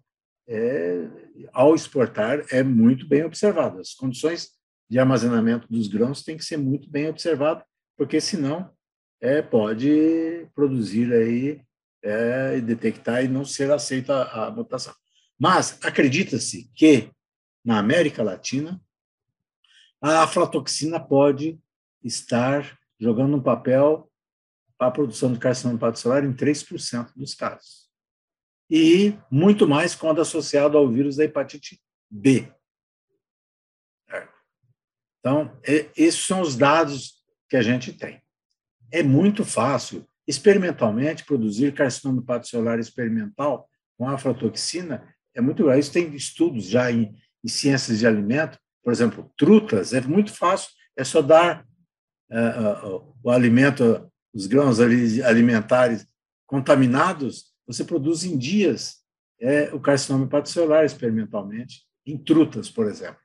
é, 0.52 1.09
ao 1.50 1.75
exportar, 1.75 2.44
é 2.50 2.62
muito 2.62 3.09
bem 3.09 3.25
observado. 3.25 3.80
As 3.80 3.94
condições 3.94 4.50
de 4.88 4.99
armazenamento 4.99 5.66
dos 5.71 5.88
grãos 5.88 6.23
têm 6.23 6.37
que 6.37 6.44
ser 6.44 6.59
muito 6.59 6.90
bem 6.90 7.09
observadas, 7.09 7.64
porque 7.97 8.21
senão 8.21 8.71
é, 9.18 9.40
pode 9.40 10.47
produzir 10.54 11.11
aí 11.14 11.62
é, 12.02 12.61
detectar 12.61 13.25
e 13.25 13.28
não 13.28 13.47
ser 13.47 13.73
aceita 13.73 14.25
a, 14.25 14.50
mutação. 14.50 14.94
Mas 15.38 15.78
acredita-se 15.82 16.71
que 16.75 17.11
na 17.64 17.78
América 17.78 18.23
Latina 18.23 18.78
a 20.02 20.25
aflatoxina 20.25 21.00
pode 21.00 21.59
estar 22.04 22.78
jogando 23.00 23.37
um 23.37 23.42
papel 23.42 24.11
para 24.76 24.88
a 24.88 24.90
produção 24.90 25.32
de 25.32 25.38
carcinoma 25.38 25.78
hepatocelular 25.78 26.25
em 26.25 26.32
3% 26.35 27.12
dos 27.16 27.35
casos 27.35 27.82
e 28.75 29.14
muito 29.31 29.69
mais 29.69 29.95
quando 29.95 30.23
associado 30.23 30.79
ao 30.79 30.88
vírus 30.88 31.17
da 31.17 31.25
hepatite 31.25 31.79
B. 32.11 32.50
Então, 35.21 35.55
esses 35.95 36.25
são 36.25 36.41
os 36.41 36.57
dados 36.57 37.23
que 37.50 37.57
a 37.57 37.61
gente 37.61 37.93
tem. 37.93 38.23
É 38.91 39.02
muito 39.02 39.45
fácil, 39.45 40.09
experimentalmente, 40.26 41.23
produzir 41.26 41.75
carcinoma 41.75 42.23
hepatocelular 42.23 42.79
experimental 42.79 43.69
com 43.99 44.09
aflatoxina. 44.09 45.07
É 45.35 45.41
muito 45.43 45.71
Isso 45.75 45.93
tem 45.93 46.14
estudos 46.14 46.64
já 46.64 46.91
em, 46.91 47.14
em 47.45 47.49
ciências 47.49 47.99
de 47.99 48.07
alimento. 48.07 48.59
Por 48.83 48.91
exemplo, 48.91 49.31
trutas, 49.37 49.93
é 49.93 50.00
muito 50.00 50.35
fácil, 50.35 50.71
é 50.97 51.05
só 51.05 51.21
dar 51.21 51.62
uh, 52.31 52.88
uh, 52.88 53.17
o 53.23 53.31
alimento, 53.31 54.11
os 54.33 54.47
grãos 54.47 54.81
alimentares 54.81 56.07
contaminados 56.47 57.51
você 57.66 57.85
produz 57.85 58.25
em 58.25 58.37
dias 58.37 59.02
é, 59.40 59.75
o 59.75 59.81
carcinoma 59.81 60.26
hepatocelular 60.26 60.85
experimentalmente, 60.85 61.83
em 62.07 62.16
trutas, 62.16 62.71
por 62.71 62.87
exemplo. 62.87 63.21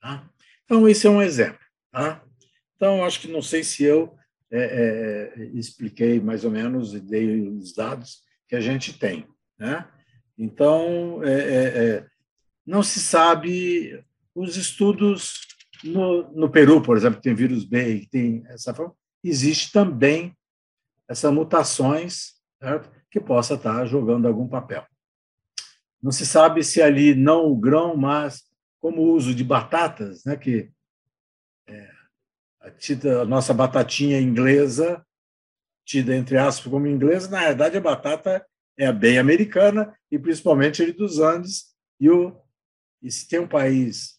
Tá? 0.00 0.28
Então, 0.64 0.88
esse 0.88 1.06
é 1.06 1.10
um 1.10 1.22
exemplo. 1.22 1.60
Tá? 1.90 2.22
Então, 2.76 3.04
acho 3.04 3.20
que 3.20 3.28
não 3.28 3.42
sei 3.42 3.62
se 3.62 3.84
eu 3.84 4.16
é, 4.50 5.32
é, 5.36 5.44
expliquei 5.54 6.20
mais 6.20 6.44
ou 6.44 6.50
menos 6.50 6.94
e 6.94 7.00
dei 7.00 7.46
os 7.48 7.74
dados 7.74 8.22
que 8.48 8.56
a 8.56 8.60
gente 8.60 8.98
tem. 8.98 9.26
Né? 9.58 9.86
Então, 10.36 11.22
é, 11.22 11.32
é, 11.32 11.64
é 11.64 12.06
não 12.66 12.82
se 12.82 13.00
sabe 13.00 14.02
os 14.34 14.56
estudos 14.56 15.40
no, 15.82 16.30
no 16.32 16.50
Peru, 16.50 16.80
por 16.80 16.96
exemplo, 16.96 17.18
que 17.18 17.24
tem 17.24 17.34
vírus 17.34 17.64
B 17.64 17.96
e 17.96 18.06
tem 18.06 18.42
essa 18.48 18.74
forma, 18.74 18.94
existe 19.22 19.70
também 19.70 20.34
essas 21.06 21.32
mutações 21.32 22.34
certo? 22.64 22.90
Que 23.14 23.20
possa 23.20 23.54
estar 23.54 23.86
jogando 23.86 24.26
algum 24.26 24.48
papel. 24.48 24.84
Não 26.02 26.10
se 26.10 26.26
sabe 26.26 26.64
se 26.64 26.82
ali 26.82 27.14
não 27.14 27.46
o 27.46 27.54
grão, 27.54 27.96
mas 27.96 28.42
como 28.80 29.02
o 29.02 29.12
uso 29.12 29.32
de 29.32 29.44
batatas, 29.44 30.24
né, 30.24 30.36
que 30.36 30.68
é, 31.68 31.90
a, 32.60 32.72
tida, 32.72 33.22
a 33.22 33.24
nossa 33.24 33.54
batatinha 33.54 34.20
inglesa, 34.20 35.06
tida 35.84 36.12
entre 36.16 36.36
aspas 36.36 36.68
como 36.68 36.88
inglesa, 36.88 37.30
na 37.30 37.38
verdade 37.38 37.76
a 37.76 37.80
batata 37.80 38.44
é 38.76 38.92
bem 38.92 39.16
americana 39.16 39.96
e 40.10 40.18
principalmente 40.18 40.82
ele 40.82 40.92
dos 40.92 41.20
Andes. 41.20 41.72
E, 42.00 42.10
o, 42.10 42.36
e 43.00 43.12
se 43.12 43.28
tem 43.28 43.38
um 43.38 43.46
país 43.46 44.18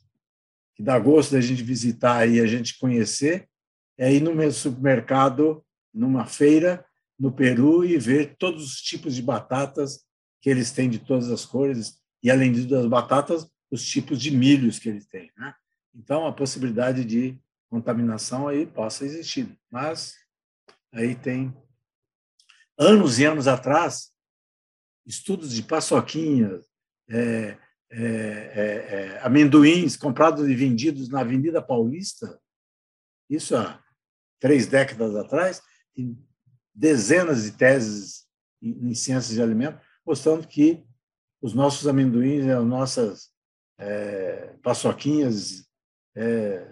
que 0.73 0.81
dá 0.81 0.97
gosto 0.97 1.33
da 1.33 1.41
gente 1.41 1.61
visitar 1.61 2.25
e 2.29 2.39
a 2.39 2.47
gente 2.47 2.79
conhecer, 2.79 3.49
é 3.97 4.13
ir 4.13 4.21
no 4.21 4.49
supermercado, 4.53 5.65
numa 5.93 6.25
feira, 6.25 6.84
no 7.17 7.31
Peru 7.31 7.85
e 7.85 7.97
ver 7.97 8.35
todos 8.37 8.65
os 8.65 8.81
tipos 8.81 9.15
de 9.15 9.21
batatas 9.21 10.05
que 10.41 10.49
eles 10.49 10.71
têm 10.71 10.89
de 10.89 10.99
todas 10.99 11.31
as 11.31 11.45
cores 11.45 12.01
e 12.21 12.29
além 12.29 12.67
das 12.67 12.85
batatas 12.85 13.49
os 13.71 13.85
tipos 13.85 14.21
de 14.21 14.31
milhos 14.31 14.79
que 14.79 14.89
eles 14.89 15.05
têm, 15.07 15.31
né? 15.37 15.53
Então 15.93 16.27
a 16.27 16.33
possibilidade 16.33 17.03
de 17.05 17.39
contaminação 17.69 18.47
aí 18.47 18.65
possa 18.65 19.05
existir, 19.05 19.57
mas 19.71 20.15
aí 20.93 21.15
tem 21.15 21.55
anos 22.77 23.19
e 23.19 23.25
anos 23.25 23.47
atrás 23.47 24.13
estudos 25.05 25.53
de 25.53 25.63
paçoquinhas, 25.63 26.65
é, 27.07 27.57
é, 27.91 28.01
é, 28.01 29.17
é 29.17 29.19
amendoins 29.23 29.95
comprados 29.95 30.47
e 30.47 30.55
vendidos 30.55 31.09
na 31.09 31.21
Avenida 31.21 31.61
Paulista, 31.61 32.39
isso 33.29 33.55
há 33.55 33.83
três 34.39 34.67
décadas 34.67 35.15
atrás, 35.15 35.61
dezenas 36.75 37.43
de 37.43 37.51
teses 37.51 38.25
em 38.61 38.93
ciências 38.93 39.33
de 39.33 39.41
alimentos, 39.41 39.79
mostrando 40.05 40.47
que 40.47 40.83
os 41.41 41.53
nossos 41.53 41.87
amendoins, 41.87 42.47
as 42.47 42.65
nossas 42.65 43.29
é, 43.77 44.53
paçoquinhas 44.61 45.67
é, 46.15 46.67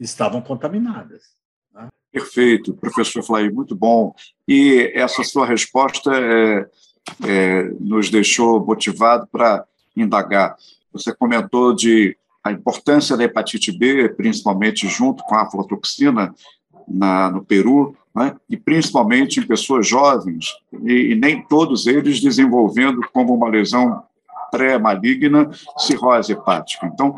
estavam 0.00 0.40
contaminadas. 0.40 1.22
Né? 1.72 1.88
Perfeito, 2.10 2.74
professor 2.74 3.22
Flair, 3.22 3.52
muito 3.52 3.74
bom. 3.74 4.14
E 4.48 4.90
essa 4.94 5.22
sua 5.22 5.46
resposta 5.46 6.10
é, 6.14 6.70
é, 7.26 7.62
nos 7.80 8.10
deixou 8.10 8.64
motivado 8.64 9.26
para 9.26 9.66
indagar. 9.96 10.56
Você 10.92 11.14
comentou 11.14 11.74
de 11.74 12.16
a 12.42 12.52
importância 12.52 13.16
da 13.16 13.24
hepatite 13.24 13.72
B, 13.72 14.10
principalmente 14.10 14.86
junto 14.88 15.24
com 15.24 15.34
a 15.34 15.42
aflatoxina 15.42 16.34
na, 16.86 17.30
no 17.30 17.44
Peru, 17.44 17.96
né? 18.14 18.36
e 18.48 18.56
principalmente 18.56 19.40
em 19.40 19.46
pessoas 19.46 19.86
jovens, 19.86 20.54
e, 20.82 21.12
e 21.12 21.14
nem 21.14 21.42
todos 21.42 21.86
eles 21.86 22.20
desenvolvendo 22.20 23.00
como 23.12 23.34
uma 23.34 23.48
lesão 23.48 24.02
pré-maligna 24.50 25.50
cirrose 25.78 26.32
hepática. 26.32 26.86
Então, 26.86 27.16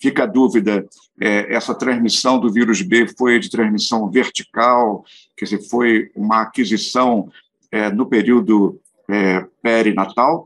fica 0.00 0.24
a 0.24 0.26
dúvida, 0.26 0.84
é, 1.20 1.54
essa 1.54 1.74
transmissão 1.74 2.40
do 2.40 2.52
vírus 2.52 2.82
B 2.82 3.06
foi 3.16 3.38
de 3.38 3.48
transmissão 3.48 4.10
vertical, 4.10 5.04
quer 5.36 5.44
dizer, 5.44 5.62
foi 5.68 6.10
uma 6.16 6.42
aquisição 6.42 7.30
é, 7.70 7.88
no 7.90 8.06
período 8.06 8.80
é, 9.08 9.46
perinatal, 9.62 10.44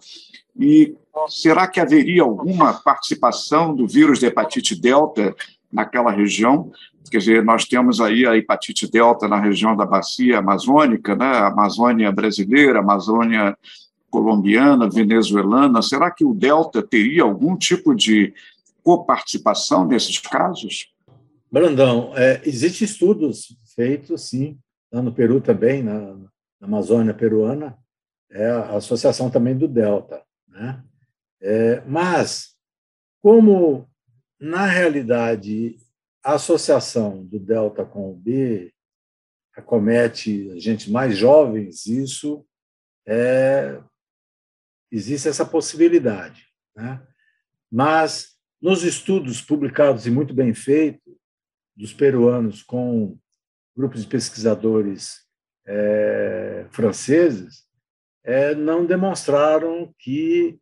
e 0.58 0.94
será 1.28 1.66
que 1.66 1.80
haveria 1.80 2.22
alguma 2.22 2.74
participação 2.74 3.74
do 3.74 3.86
vírus 3.86 4.18
de 4.18 4.26
hepatite 4.26 4.78
delta 4.78 5.34
naquela 5.72 6.10
região? 6.10 6.70
Quer 7.10 7.18
dizer, 7.18 7.44
nós 7.44 7.64
temos 7.64 8.00
aí 8.00 8.26
a 8.26 8.36
hepatite 8.36 8.90
delta 8.90 9.28
na 9.28 9.40
região 9.40 9.76
da 9.76 9.86
bacia 9.86 10.38
amazônica, 10.38 11.14
né? 11.14 11.38
Amazônia 11.38 12.10
brasileira, 12.12 12.80
Amazônia 12.80 13.56
colombiana, 14.10 14.88
venezuelana. 14.88 15.82
Será 15.82 16.10
que 16.10 16.24
o 16.24 16.34
delta 16.34 16.82
teria 16.82 17.22
algum 17.22 17.56
tipo 17.56 17.94
de 17.94 18.32
coparticipação 18.82 19.86
nesses 19.86 20.18
casos? 20.18 20.92
Brandão, 21.50 22.12
é, 22.16 22.40
existem 22.44 22.84
estudos 22.84 23.56
feitos, 23.74 24.28
sim, 24.28 24.58
lá 24.92 25.02
no 25.02 25.12
Peru 25.12 25.40
também, 25.40 25.82
na, 25.82 26.14
na 26.14 26.28
Amazônia 26.62 27.14
peruana, 27.14 27.76
é 28.30 28.48
a 28.48 28.76
associação 28.76 29.30
também 29.30 29.56
do 29.56 29.68
Delta. 29.68 30.22
Né? 30.48 30.82
É, 31.40 31.82
mas, 31.86 32.54
como, 33.22 33.86
na 34.40 34.66
realidade, 34.66 35.76
a 36.26 36.34
associação 36.34 37.24
do 37.24 37.38
Delta 37.38 37.84
com 37.84 38.10
o 38.10 38.16
B 38.16 38.74
acomete 39.56 40.58
gente 40.58 40.90
mais 40.90 41.16
jovens, 41.16 41.86
isso 41.86 42.44
é, 43.06 43.80
existe 44.90 45.28
essa 45.28 45.46
possibilidade. 45.46 46.48
Né? 46.74 47.00
Mas 47.70 48.36
nos 48.60 48.82
estudos 48.82 49.40
publicados 49.40 50.04
e 50.04 50.10
muito 50.10 50.34
bem 50.34 50.52
feitos 50.52 51.14
dos 51.76 51.92
peruanos 51.92 52.60
com 52.60 53.16
grupos 53.76 54.02
de 54.02 54.08
pesquisadores 54.08 55.24
é, 55.64 56.66
franceses, 56.72 57.68
é, 58.24 58.52
não 58.52 58.84
demonstraram 58.84 59.94
que 59.96 60.58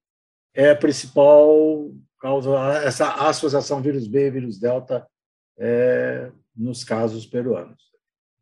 é 0.53 0.73
a 0.73 0.77
principal 0.77 1.91
causa, 2.21 2.51
essa 2.85 3.15
associação 3.27 3.81
vírus 3.81 4.07
B 4.07 4.27
e 4.27 4.31
vírus 4.31 4.61
delta 4.61 5.09
é, 5.59 6.31
nos 6.55 6.85
casos 6.85 7.27
peruanos. 7.27 7.83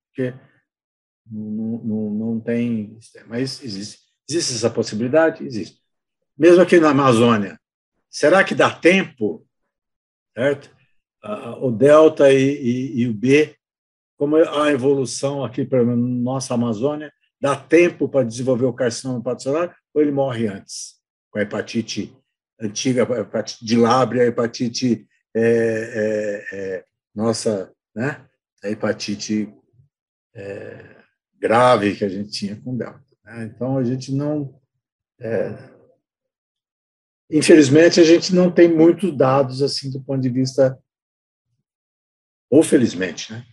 Porque 0.08 0.34
não, 1.30 1.78
não, 1.84 2.10
não 2.10 2.40
tem. 2.40 2.98
Mas 3.26 3.62
existe, 3.62 4.00
existe 4.28 4.54
essa 4.54 4.70
possibilidade? 4.70 5.44
Existe. 5.44 5.80
Mesmo 6.36 6.62
aqui 6.62 6.78
na 6.80 6.90
Amazônia, 6.90 7.58
será 8.10 8.42
que 8.42 8.54
dá 8.54 8.70
tempo 8.70 9.46
certo? 10.34 10.70
o 11.60 11.70
delta 11.70 12.32
e, 12.32 12.36
e, 12.36 13.02
e, 13.02 13.08
o 13.08 13.14
B, 13.14 13.54
como 14.16 14.36
a 14.36 14.72
evolução 14.72 15.44
aqui 15.44 15.64
para 15.64 15.84
nossa 15.84 16.54
Amazônia, 16.54 17.12
dá 17.40 17.54
tempo 17.54 18.08
para 18.08 18.26
desenvolver 18.26 18.66
o 18.66 18.72
carcinoma 18.72 19.20
hepatocelular 19.20 19.76
ou 19.94 20.02
ele 20.02 20.10
morre 20.10 20.48
antes, 20.48 20.96
com 21.30 21.38
a 21.38 21.42
hepatite 21.42 22.16
antiga, 22.60 23.06
a 23.08 23.20
hepatite 23.20 23.64
de 23.64 23.76
lábria, 23.76 24.22
a 24.22 24.26
hepatite 24.26 25.06
é, 25.34 25.40
é, 25.42 26.56
é, 26.56 26.84
nossa, 27.14 27.72
né? 27.94 28.26
A 28.62 28.68
hepatite 28.68 29.52
é, 30.34 30.96
grave 31.38 31.96
que 31.96 32.04
a 32.04 32.08
gente 32.08 32.30
tinha 32.30 32.60
com 32.60 32.76
delta. 32.76 33.04
Né? 33.24 33.44
Então 33.44 33.76
a 33.76 33.84
gente 33.84 34.12
não 34.12 34.60
é, 35.20 35.70
infelizmente, 37.30 38.00
a 38.00 38.04
gente 38.04 38.34
não 38.34 38.50
tem 38.50 38.68
muitos 38.68 39.16
dados 39.16 39.62
assim 39.62 39.90
do 39.90 40.00
ponto 40.00 40.20
de 40.20 40.28
vista, 40.28 40.78
ou 42.50 42.62
felizmente, 42.62 43.32
né? 43.32 43.46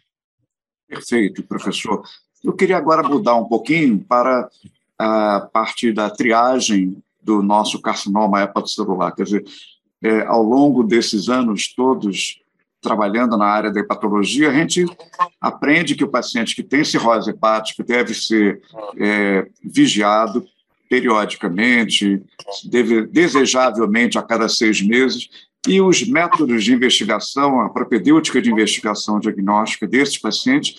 Perfeito, 0.88 1.44
professor. 1.44 2.04
Eu 2.44 2.54
queria 2.54 2.76
agora 2.76 3.08
mudar 3.08 3.36
um 3.36 3.48
pouquinho 3.48 4.04
para 4.04 4.50
a 4.98 5.42
parte 5.42 5.94
da 5.94 6.10
triagem 6.10 7.02
do 7.22 7.42
nosso 7.42 7.82
carcinoma 7.82 8.42
hepatocelular. 8.42 9.16
Quer 9.16 9.24
dizer, 9.24 9.46
é, 10.04 10.22
ao 10.26 10.42
longo 10.42 10.84
desses 10.84 11.30
anos 11.30 11.74
todos 11.74 12.42
trabalhando 12.82 13.38
na 13.38 13.46
área 13.46 13.72
da 13.72 13.80
hepatologia, 13.80 14.50
a 14.50 14.54
gente 14.54 14.86
aprende 15.40 15.96
que 15.96 16.04
o 16.04 16.10
paciente 16.10 16.56
que 16.56 16.64
tem 16.64 16.84
cirrose 16.84 17.30
hepática 17.30 17.84
deve 17.84 18.14
ser 18.14 18.62
é, 18.98 19.48
vigiado, 19.64 20.46
periodicamente, 20.90 22.22
deve, 22.66 23.06
desejavelmente 23.06 24.18
a 24.18 24.24
cada 24.24 24.50
seis 24.50 24.82
meses, 24.82 25.30
e 25.68 25.82
os 25.82 26.08
métodos 26.08 26.64
de 26.64 26.74
investigação, 26.74 27.62
a 27.62 27.70
propedêutica 27.70 28.42
de 28.42 28.50
investigação 28.50 29.20
diagnóstica 29.20 29.86
desses 29.86 30.18
pacientes 30.18 30.76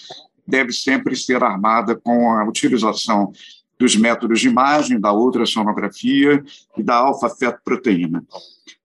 deve 0.46 0.72
sempre 0.72 1.14
ser 1.14 1.44
armada 1.44 1.94
com 1.94 2.32
a 2.32 2.44
utilização 2.44 3.32
dos 3.78 3.94
métodos 3.96 4.40
de 4.40 4.48
imagem, 4.48 5.00
da 5.00 5.12
ultrassonografia 5.12 6.42
e 6.76 6.82
da 6.82 6.96
alfa-fetoproteína. 6.96 8.24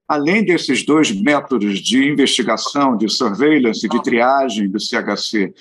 Além 0.08 0.46
desses 0.46 0.86
dois 0.86 1.12
métodos 1.12 1.80
de 1.80 2.08
investigação, 2.08 2.96
de 2.96 3.10
surveillance, 3.10 3.88
de 3.88 4.04
triagem 4.04 4.70
do 4.70 4.80
CHC, 4.80 5.52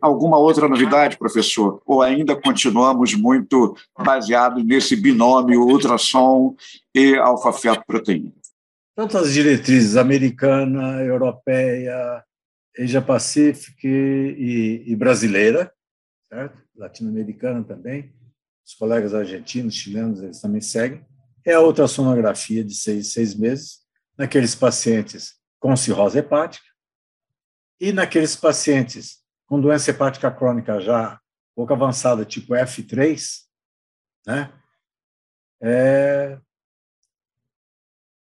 alguma 0.00 0.38
outra 0.38 0.68
novidade, 0.68 1.16
professor? 1.16 1.80
Ou 1.86 2.02
ainda 2.02 2.36
continuamos 2.36 3.14
muito 3.14 3.74
baseados 3.98 4.62
nesse 4.62 4.94
binômio 4.96 5.62
ultrassom 5.62 6.54
e 6.94 7.16
alfa-fetoproteína? 7.16 8.32
Tanto 8.94 9.16
as 9.16 9.32
diretrizes 9.32 9.96
americana, 9.96 11.02
europeia, 11.02 12.22
Asia-Pacífica 12.78 13.86
e, 13.86 14.84
e, 14.86 14.96
brasileira, 14.96 15.72
latino-americana 16.76 17.64
também, 17.64 18.12
os 18.64 18.74
colegas 18.74 19.14
argentinos, 19.14 19.74
chilenos, 19.74 20.22
eles 20.22 20.40
também 20.40 20.60
seguem, 20.60 21.04
é 21.44 21.52
a 21.52 21.60
ultrassonografia 21.60 22.64
de 22.64 22.74
seis, 22.74 23.12
seis 23.12 23.34
meses, 23.34 23.85
naqueles 24.16 24.54
pacientes 24.54 25.38
com 25.58 25.76
cirrose 25.76 26.18
hepática 26.18 26.66
e 27.80 27.92
naqueles 27.92 28.36
pacientes 28.36 29.22
com 29.46 29.60
doença 29.60 29.90
hepática 29.90 30.30
crônica 30.30 30.80
já 30.80 31.20
pouco 31.54 31.72
avançada, 31.72 32.24
tipo 32.24 32.54
F3, 32.54 33.44
né, 34.26 34.52
é, 35.60 36.38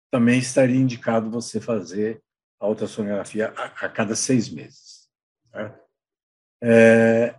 também 0.10 0.40
estaria 0.40 0.78
indicado 0.78 1.30
você 1.30 1.60
fazer 1.60 2.24
a 2.60 2.68
ultrassonografia 2.68 3.54
a, 3.58 3.66
a 3.66 3.90
cada 3.90 4.16
seis 4.16 4.48
meses. 4.48 5.10
É, 6.62 7.38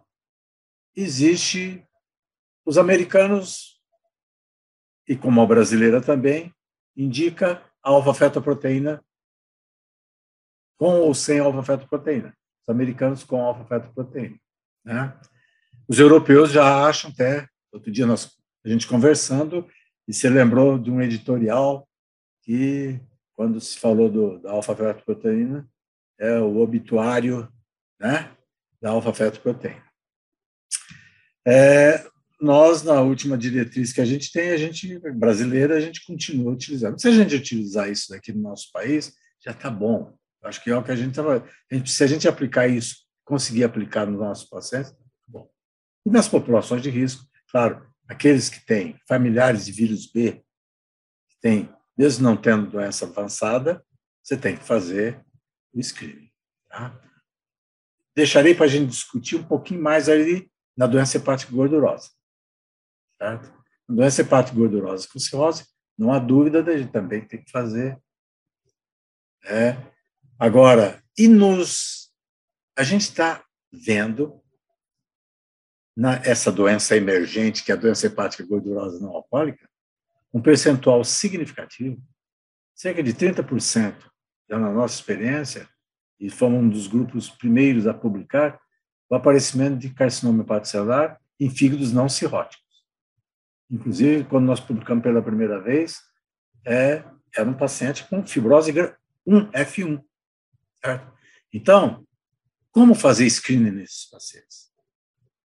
existe 0.95 1.87
os 2.65 2.77
americanos 2.77 3.81
e 5.09 5.17
como 5.17 5.41
a 5.41 5.47
brasileira 5.47 6.03
também 6.03 6.55
indica 6.95 7.63
alfa-fetoproteína 7.87 9.03
com 10.77 11.01
ou 11.01 11.15
sem 11.15 11.39
alfa-fetoproteína. 11.39 12.37
Os 12.63 12.69
americanos 12.69 13.23
com 13.23 13.41
alfa-fetoproteína. 13.41 14.39
Né? 14.85 15.19
Os 15.89 15.99
europeus 15.99 16.51
já 16.51 16.87
acham 16.87 17.11
até, 17.11 17.49
outro 17.73 17.93
dia 17.93 18.05
nós, 18.05 18.37
a 18.65 18.69
gente 18.69 18.89
conversando, 18.89 19.67
e 20.09 20.13
se 20.13 20.29
lembrou 20.29 20.79
de 20.79 20.91
um 20.91 21.01
editorial 21.01 21.89
que, 22.43 23.01
quando 23.35 23.61
se 23.61 23.79
falou 23.79 24.11
do, 24.11 24.39
da 24.41 24.51
alfa-fetoproteína, 24.51 25.69
é 26.19 26.39
o 26.41 26.59
obituário 26.59 27.49
né, 28.01 28.35
da 28.81 28.91
alfa-fetoproteína. 28.91 29.85
É, 31.47 32.05
nós, 32.41 32.83
na 32.83 33.01
última 33.01 33.37
diretriz 33.37 33.93
que 33.93 34.01
a 34.01 34.05
gente 34.05 34.31
tem, 34.31 34.51
a 34.51 34.57
gente, 34.57 34.99
brasileira, 35.15 35.77
a 35.77 35.81
gente 35.81 36.05
continua 36.05 36.53
utilizando. 36.53 37.01
Se 37.01 37.09
a 37.09 37.13
gente 37.13 37.35
utilizar 37.35 37.91
isso 37.91 38.11
daqui 38.11 38.33
no 38.33 38.43
nosso 38.43 38.71
país, 38.73 39.15
já 39.43 39.53
está 39.53 39.71
bom. 39.71 40.17
Acho 40.43 40.63
que 40.63 40.71
é 40.71 40.77
o 40.77 40.83
que 40.83 40.93
a 40.93 40.97
gente 40.97 41.11
estava. 41.11 41.45
Se 41.87 42.05
a 42.05 42.07
gente 42.07 42.29
aplicar 42.29 42.69
isso, 42.69 42.97
conseguir 43.25 43.65
aplicar 43.65 44.07
no 44.07 44.19
nosso 44.19 44.49
pacientes, 44.49 44.93
tá 44.93 44.99
bom. 45.27 45.49
E 46.05 46.11
nas 46.11 46.29
populações 46.29 46.83
de 46.83 46.91
risco, 46.91 47.27
claro, 47.51 47.87
aqueles 48.07 48.49
que 48.49 48.65
têm 48.65 49.01
familiares 49.09 49.65
de 49.65 49.73
vírus 49.73 50.07
B, 50.07 50.45
que 51.29 51.41
têm, 51.41 51.69
mesmo 51.97 52.23
não 52.23 52.37
tendo 52.37 52.71
doença 52.71 53.07
avançada, 53.07 53.85
você 54.23 54.37
tem 54.37 54.57
que 54.57 54.65
fazer 54.65 55.25
o 55.73 55.81
screening. 55.83 56.31
Tá? 56.69 57.01
Deixarei 58.15 58.55
para 58.55 58.67
a 58.67 58.69
gente 58.69 58.91
discutir 58.91 59.37
um 59.37 59.45
pouquinho 59.45 59.83
mais 59.83 60.09
ali 60.09 60.51
na 60.77 60.87
doença 60.87 61.17
hepática 61.17 61.53
gordurosa. 61.53 62.11
Certo? 63.19 63.53
Doença 63.89 64.23
hepática 64.23 64.57
gordurosa 64.57 65.09
com 65.13 65.19
cirrose, 65.19 65.65
não 65.97 66.13
há 66.13 66.19
dúvida 66.19 66.63
da 66.63 66.77
gente 66.77 66.93
também 66.93 67.25
tem 67.27 67.43
que 67.43 67.51
fazer. 67.51 67.99
É. 69.45 69.77
Agora, 70.39 71.03
e 71.17 71.29
nos. 71.29 72.11
A 72.77 72.83
gente 72.83 73.03
está 73.03 73.43
vendo 73.73 74.43
na, 75.97 76.17
essa 76.17 76.53
doença 76.53 76.97
emergente, 76.97 77.65
que 77.65 77.73
é 77.73 77.75
a 77.75 77.79
doença 77.79 78.07
hepática 78.07 78.45
gordurosa 78.45 79.01
não 79.01 79.11
alcoólica, 79.15 79.67
um 80.33 80.43
percentual 80.43 81.03
significativo, 81.03 81.99
cerca 82.75 83.03
de 83.03 83.15
30%, 83.15 83.95
já 84.49 84.59
na 84.59 84.71
nossa 84.71 84.95
experiência, 84.95 85.67
e 86.21 86.29
fomos 86.29 86.63
um 86.63 86.69
dos 86.69 86.87
grupos 86.87 87.31
primeiros 87.31 87.87
a 87.87 87.95
publicar, 87.95 88.61
o 89.09 89.15
aparecimento 89.15 89.79
de 89.79 89.91
carcinoma 89.91 90.43
hepatocelular 90.43 91.19
em 91.41 91.49
fígados 91.49 91.93
não 91.93 92.09
cirróticos. 92.09 92.66
Inclusive, 93.71 94.25
quando 94.25 94.47
nós 94.47 94.61
publicamos 94.61 95.03
pela 95.03 95.23
primeira 95.23 95.61
vez, 95.61 96.01
é, 96.65 97.05
era 97.35 97.49
um 97.49 97.57
paciente 97.57 98.07
com 98.09 98.27
fibrose 98.27 98.73
1, 99.27 99.51
F1. 99.51 100.03
Certo? 100.85 101.13
Então, 101.53 102.07
como 102.71 102.95
fazer 102.95 103.29
screening 103.29 103.71
nesses 103.71 104.07
pacientes? 104.07 104.71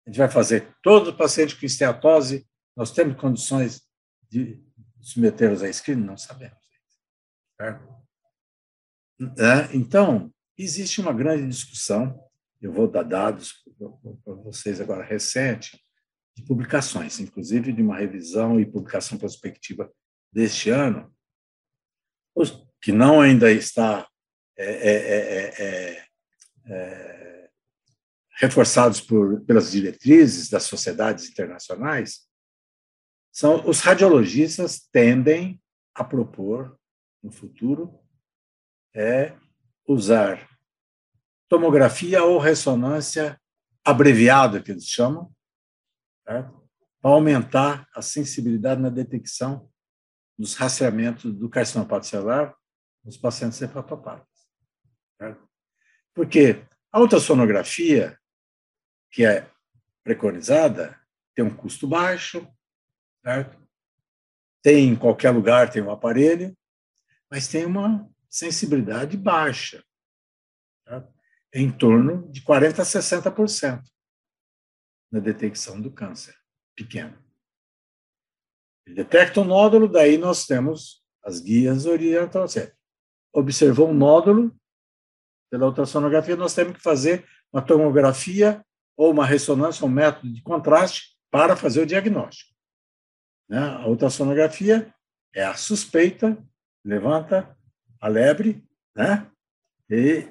A 0.07 0.11
gente 0.11 0.19
vai 0.19 0.31
fazer 0.31 0.75
todo 0.83 1.17
paciente 1.17 1.59
com 1.59 1.67
esteatose, 1.67 2.47
nós 2.75 2.93
temos 2.93 3.21
condições 3.21 3.83
de 4.31 4.63
submetê-los 5.01 5.63
a 5.63 5.73
screening? 5.73 6.05
Não 6.05 6.17
sabemos. 6.17 6.59
Certo? 7.61 7.99
É, 9.21 9.77
então, 9.77 10.33
existe 10.57 11.01
uma 11.01 11.13
grande 11.13 11.47
discussão, 11.49 12.19
eu 12.61 12.73
vou 12.73 12.89
dar 12.89 13.03
dados 13.03 13.65
para 14.25 14.35
vocês 14.35 14.81
agora 14.81 15.05
recente, 15.05 15.79
de 16.39 16.43
publicações, 16.43 17.19
inclusive 17.19 17.73
de 17.73 17.83
uma 17.83 17.97
revisão 17.97 18.61
e 18.61 18.67
publicação 18.67 19.19
prospectiva 19.19 19.93
deste 20.33 20.71
ano, 20.71 21.13
que 22.81 22.93
não 22.93 23.21
ainda 23.21 23.51
está 23.51 24.09
é, 24.57 24.65
é, 24.65 26.07
é, 26.67 27.51
reforçados 28.39 29.01
por, 29.01 29.41
pelas 29.41 29.73
diretrizes 29.73 30.49
das 30.49 30.63
sociedades 30.63 31.29
internacionais, 31.29 32.29
são 33.33 33.69
os 33.69 33.81
radiologistas 33.81 34.81
tendem 34.93 35.61
a 35.93 36.05
propor 36.05 36.79
no 37.21 37.33
futuro 37.33 37.99
é 38.95 39.37
usar 39.87 40.49
tomografia 41.49 42.23
ou 42.23 42.39
ressonância 42.39 43.41
abreviada, 43.85 44.63
que 44.63 44.71
eles 44.71 44.87
chamam, 44.87 45.33
para 46.29 47.11
aumentar 47.11 47.89
a 47.95 48.03
sensibilidade 48.03 48.81
na 48.81 48.91
detecção 48.91 49.71
dos 50.39 50.55
rastreamentos 50.55 51.33
do 51.33 51.49
carcinoma 51.49 52.03
celular 52.03 52.55
nos 53.03 53.17
pacientes 53.17 53.61
hepatopatas. 53.63 54.29
Certo? 55.17 55.49
Porque 56.15 56.63
a 56.93 57.01
ultrassonografia, 57.01 58.19
que 59.11 59.25
é 59.25 59.51
preconizada, 60.05 61.01
tem 61.35 61.45
um 61.45 61.55
custo 61.55 61.89
baixo, 61.89 62.47
certo? 63.25 63.59
tem 64.63 64.89
em 64.89 64.97
qualquer 64.97 65.31
lugar, 65.31 65.71
tem 65.71 65.83
um 65.83 65.91
aparelho, 65.91 66.57
mas 67.31 67.49
tem 67.49 67.65
uma 67.65 68.09
sensibilidade 68.29 69.17
baixa, 69.17 69.83
certo? 70.87 71.13
em 71.55 71.71
torno 71.71 72.31
de 72.31 72.43
40% 72.43 72.81
a 72.81 72.83
60% 72.83 73.83
na 75.11 75.21
detecção 75.21 75.81
do 75.81 75.91
câncer 75.91 76.35
pequeno. 76.77 77.17
Ele 78.87 78.97
detecta 78.97 79.41
um 79.41 79.45
nódulo, 79.45 79.89
daí 79.89 80.17
nós 80.17 80.47
temos 80.47 81.05
as 81.25 81.41
guias 81.41 81.87
orientam. 81.87 82.43
Você 82.43 82.73
observou 83.33 83.91
um 83.91 83.95
nódulo 83.95 84.55
pela 85.51 85.67
ultrassonografia, 85.67 86.37
nós 86.37 86.55
temos 86.55 86.77
que 86.77 86.83
fazer 86.83 87.27
uma 87.53 87.63
tomografia 87.63 88.65
ou 88.97 89.11
uma 89.11 89.25
ressonância, 89.25 89.85
um 89.85 89.91
método 89.91 90.33
de 90.33 90.43
contraste 90.43 91.17
para 91.31 91.57
fazer 91.57 91.83
o 91.83 91.87
diagnóstico. 91.87 92.55
Né? 93.49 93.59
A 93.59 93.87
ultrassonografia 93.87 94.93
é 95.35 95.45
a 95.45 95.55
suspeita, 95.55 96.37
levanta 96.85 97.57
a 98.01 98.09
lebre, 98.09 98.65
né? 98.95 99.31
E, 99.91 100.29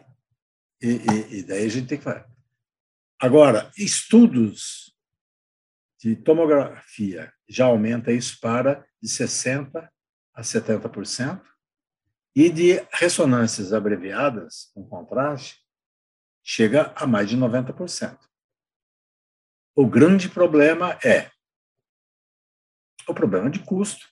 e, 0.81 1.37
e 1.37 1.43
daí 1.43 1.65
a 1.65 1.69
gente 1.69 1.87
tem 1.87 1.97
que 1.97 2.03
fazer. 2.03 2.25
Agora, 3.19 3.71
estudos 3.77 4.95
de 5.99 6.15
tomografia 6.15 7.33
já 7.49 7.65
aumenta 7.65 8.11
isso 8.11 8.39
para 8.39 8.87
de 9.01 9.09
60% 9.09 9.89
a 10.33 10.41
70%, 10.41 11.41
e 12.35 12.51
de 12.51 12.75
ressonâncias 12.93 13.73
abreviadas, 13.73 14.69
com 14.75 14.87
contraste, 14.87 15.65
chega 16.43 16.93
a 16.95 17.07
mais 17.07 17.27
de 17.27 17.35
90%. 17.35 18.15
O 19.75 19.87
grande 19.89 20.29
problema 20.29 20.99
é 21.03 21.31
o 23.07 23.13
problema 23.15 23.49
de 23.49 23.63
custo, 23.65 24.07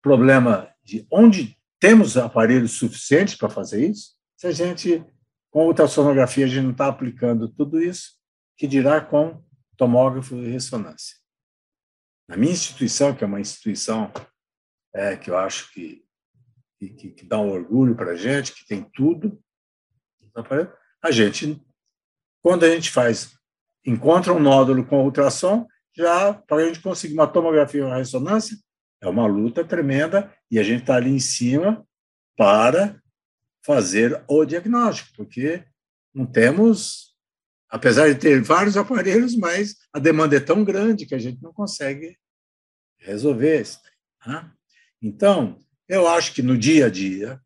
problema 0.00 0.72
de 0.84 1.04
onde 1.10 1.60
temos 1.80 2.16
aparelhos 2.16 2.78
suficientes 2.78 3.34
para 3.34 3.50
fazer 3.50 3.84
isso, 3.90 4.16
se 4.36 4.46
a 4.46 4.52
gente 4.52 5.04
com 5.52 5.66
ultrassonografia, 5.66 6.46
a 6.46 6.48
gente 6.48 6.64
não 6.64 6.72
está 6.72 6.88
aplicando 6.88 7.46
tudo 7.46 7.80
isso, 7.80 8.14
que 8.56 8.66
dirá 8.66 9.02
com 9.02 9.44
tomógrafo 9.76 10.34
e 10.36 10.50
ressonância. 10.50 11.16
Na 12.26 12.38
minha 12.38 12.52
instituição, 12.52 13.14
que 13.14 13.22
é 13.22 13.26
uma 13.26 13.40
instituição 13.40 14.10
é, 14.94 15.14
que 15.14 15.30
eu 15.30 15.36
acho 15.36 15.70
que, 15.72 16.02
que, 16.78 17.10
que 17.10 17.26
dá 17.26 17.38
um 17.38 17.50
orgulho 17.50 17.94
para 17.94 18.12
a 18.12 18.16
gente, 18.16 18.54
que 18.54 18.66
tem 18.66 18.82
tudo, 18.94 19.38
a 21.02 21.10
gente, 21.10 21.62
quando 22.42 22.64
a 22.64 22.70
gente 22.70 22.90
faz, 22.90 23.36
encontra 23.84 24.32
um 24.32 24.40
nódulo 24.40 24.86
com 24.86 25.04
ultrassom, 25.04 25.66
já 25.94 26.32
para 26.32 26.62
a 26.62 26.66
gente 26.66 26.80
conseguir 26.80 27.12
uma 27.12 27.26
tomografia 27.26 27.82
ou 27.82 27.90
uma 27.90 27.98
ressonância, 27.98 28.56
é 29.02 29.08
uma 29.08 29.26
luta 29.26 29.62
tremenda 29.62 30.34
e 30.50 30.58
a 30.58 30.62
gente 30.62 30.80
está 30.80 30.96
ali 30.96 31.10
em 31.10 31.20
cima 31.20 31.86
para 32.38 33.01
fazer 33.64 34.22
o 34.28 34.44
diagnóstico, 34.44 35.10
porque 35.16 35.64
não 36.14 36.26
temos, 36.26 37.14
apesar 37.68 38.12
de 38.12 38.18
ter 38.18 38.42
vários 38.42 38.76
aparelhos, 38.76 39.36
mas 39.36 39.76
a 39.92 39.98
demanda 39.98 40.36
é 40.36 40.40
tão 40.40 40.64
grande 40.64 41.06
que 41.06 41.14
a 41.14 41.18
gente 41.18 41.42
não 41.42 41.52
consegue 41.52 42.16
resolver 42.98 43.60
isso. 43.60 43.80
Né? 44.26 44.52
Então, 45.00 45.58
eu 45.88 46.06
acho 46.06 46.34
que 46.34 46.42
no 46.42 46.56
dia 46.56 46.86
a 46.86 46.90
dia, 46.90 47.40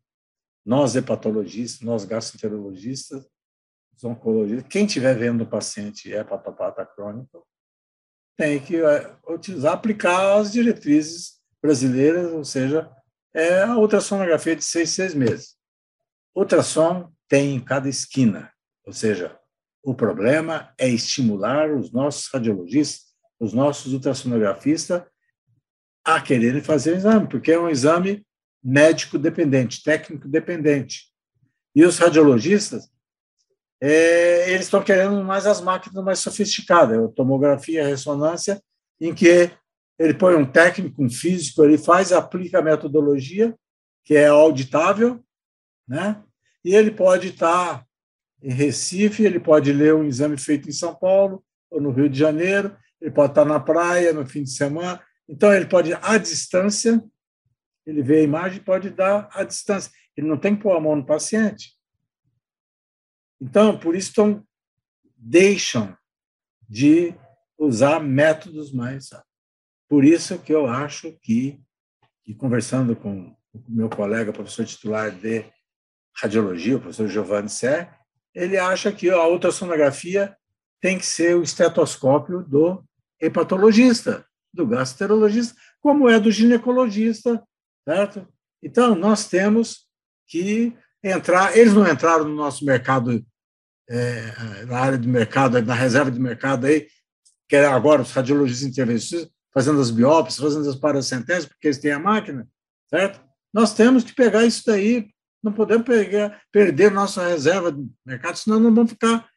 nós 0.65 0.95
hepatologistas, 0.95 1.81
nós 1.81 2.05
gastroenterologistas, 2.05 3.25
os 3.95 4.03
oncologistas, 4.03 4.67
quem 4.69 4.85
estiver 4.85 5.17
vendo 5.17 5.43
o 5.43 5.49
paciente 5.49 6.11
hepatopata 6.11 6.85
crônico, 6.85 7.47
tem 8.37 8.63
que 8.63 8.75
é, 8.75 9.15
utilizar, 9.27 9.73
aplicar 9.73 10.37
as 10.37 10.51
diretrizes 10.51 11.37
brasileiras, 11.61 12.31
ou 12.31 12.45
seja, 12.45 12.91
é 13.33 13.63
a 13.63 13.75
ultrassonografia 13.77 14.55
de 14.55 14.63
seis, 14.63 14.91
seis 14.91 15.13
meses. 15.13 15.56
Ultrassom 16.37 17.11
tem 17.27 17.55
em 17.55 17.59
cada 17.59 17.89
esquina, 17.89 18.53
ou 18.85 18.93
seja, 18.93 19.35
o 19.83 19.95
problema 19.95 20.71
é 20.77 20.87
estimular 20.87 21.73
os 21.73 21.91
nossos 21.91 22.27
radiologistas, 22.31 23.07
os 23.39 23.53
nossos 23.53 23.91
ultrassonografistas 23.91 25.01
a 26.05 26.21
quererem 26.21 26.61
fazer 26.61 26.93
o 26.93 26.95
exame, 26.95 27.27
porque 27.27 27.51
é 27.51 27.59
um 27.59 27.69
exame 27.69 28.23
médico 28.63 29.17
dependente, 29.17 29.81
técnico 29.81 30.27
dependente. 30.27 31.11
E 31.75 31.83
os 31.83 31.97
radiologistas, 31.97 32.87
é, 33.81 34.51
eles 34.51 34.67
estão 34.67 34.83
querendo 34.83 35.23
mais 35.23 35.47
as 35.47 35.59
máquinas 35.59 36.03
mais 36.03 36.19
sofisticadas, 36.19 37.03
a 37.03 37.07
tomografia, 37.09 37.87
ressonância, 37.87 38.61
em 39.01 39.13
que 39.13 39.51
ele 39.97 40.13
põe 40.13 40.35
um 40.35 40.45
técnico, 40.45 41.03
um 41.03 41.09
físico, 41.09 41.63
ele 41.63 41.79
faz, 41.79 42.11
aplica 42.11 42.59
a 42.59 42.63
metodologia, 42.63 43.57
que 44.05 44.15
é 44.15 44.27
auditável, 44.27 45.23
né? 45.87 46.23
E 46.67 46.75
ele 46.75 46.91
pode 46.91 47.29
estar 47.29 47.87
em 48.43 48.51
Recife, 48.51 49.23
ele 49.23 49.39
pode 49.39 49.71
ler 49.71 49.95
um 49.95 50.03
exame 50.03 50.37
feito 50.37 50.67
em 50.67 50.73
São 50.73 50.93
Paulo 50.93 51.41
ou 51.71 51.79
no 51.79 51.91
Rio 51.91 52.09
de 52.09 52.19
Janeiro, 52.19 52.77
ele 52.99 53.09
pode 53.09 53.31
estar 53.31 53.45
na 53.45 53.57
praia 53.57 54.11
no 54.11 54.27
fim 54.27 54.43
de 54.43 54.51
semana. 54.51 55.01
Então, 55.29 55.53
ele 55.53 55.65
pode, 55.65 55.93
à 55.93 56.17
distância, 56.17 57.01
ele 57.85 58.03
vê 58.03 58.17
a 58.17 58.23
imagem 58.23 58.61
pode 58.61 58.89
dar 58.89 59.29
à 59.31 59.45
distância. 59.45 59.89
Ele 60.17 60.27
não 60.27 60.37
tem 60.37 60.57
que 60.57 60.61
pôr 60.61 60.75
a 60.75 60.79
mão 60.81 60.93
no 60.97 61.05
paciente. 61.05 61.71
Então, 63.39 63.79
por 63.79 63.95
isso, 63.95 64.11
então, 64.11 64.45
deixam 65.15 65.97
de 66.67 67.15
usar 67.57 68.01
métodos 68.01 68.73
mais. 68.73 69.09
Por 69.87 70.03
isso 70.03 70.37
que 70.37 70.53
eu 70.53 70.67
acho 70.67 71.13
que, 71.21 71.61
que 72.25 72.35
conversando 72.35 72.93
com 72.93 73.33
meu 73.69 73.89
colega, 73.89 74.33
professor 74.33 74.65
titular 74.65 75.11
de 75.11 75.45
radiologia, 76.19 76.77
o 76.77 76.79
professor 76.79 77.07
Giovanni 77.07 77.49
Sé, 77.49 77.89
ele 78.33 78.57
acha 78.57 78.91
que 78.91 79.09
a 79.09 79.27
ultrassonografia 79.27 80.35
tem 80.81 80.97
que 80.97 81.05
ser 81.05 81.35
o 81.35 81.43
estetoscópio 81.43 82.43
do 82.43 82.83
hepatologista, 83.19 84.25
do 84.53 84.65
gastroenterologista, 84.65 85.55
como 85.81 86.09
é 86.09 86.19
do 86.19 86.31
ginecologista, 86.31 87.43
certo? 87.87 88.27
Então, 88.61 88.95
nós 88.95 89.27
temos 89.27 89.87
que 90.27 90.75
entrar, 91.03 91.55
eles 91.57 91.73
não 91.73 91.87
entraram 91.87 92.25
no 92.25 92.35
nosso 92.35 92.65
mercado, 92.65 93.25
é, 93.89 94.65
na 94.65 94.79
área 94.79 94.97
do 94.97 95.07
mercado, 95.07 95.61
na 95.61 95.73
reserva 95.73 96.11
de 96.11 96.19
mercado 96.19 96.67
aí, 96.67 96.87
que 97.47 97.55
é 97.55 97.65
agora 97.65 98.01
os 98.01 98.11
radiologistas 98.11 98.67
intervencionistas, 98.67 99.31
fazendo 99.53 99.79
as 99.79 99.89
biópsias, 99.89 100.43
fazendo 100.43 100.69
as 100.69 100.75
paracentéses, 100.75 101.45
porque 101.45 101.67
eles 101.67 101.79
têm 101.79 101.91
a 101.91 101.99
máquina, 101.99 102.47
certo? 102.89 103.19
Nós 103.53 103.73
temos 103.73 104.03
que 104.03 104.13
pegar 104.13 104.45
isso 104.45 104.63
daí, 104.65 105.09
não 105.43 105.53
podemos 105.53 105.85
pegar, 105.85 106.41
perder 106.51 106.91
nossa 106.91 107.27
reserva 107.27 107.71
de 107.71 107.87
mercado, 108.05 108.37
senão 108.37 108.59
não 108.59 108.73
vamos 108.73 108.91
ficar 108.91 109.29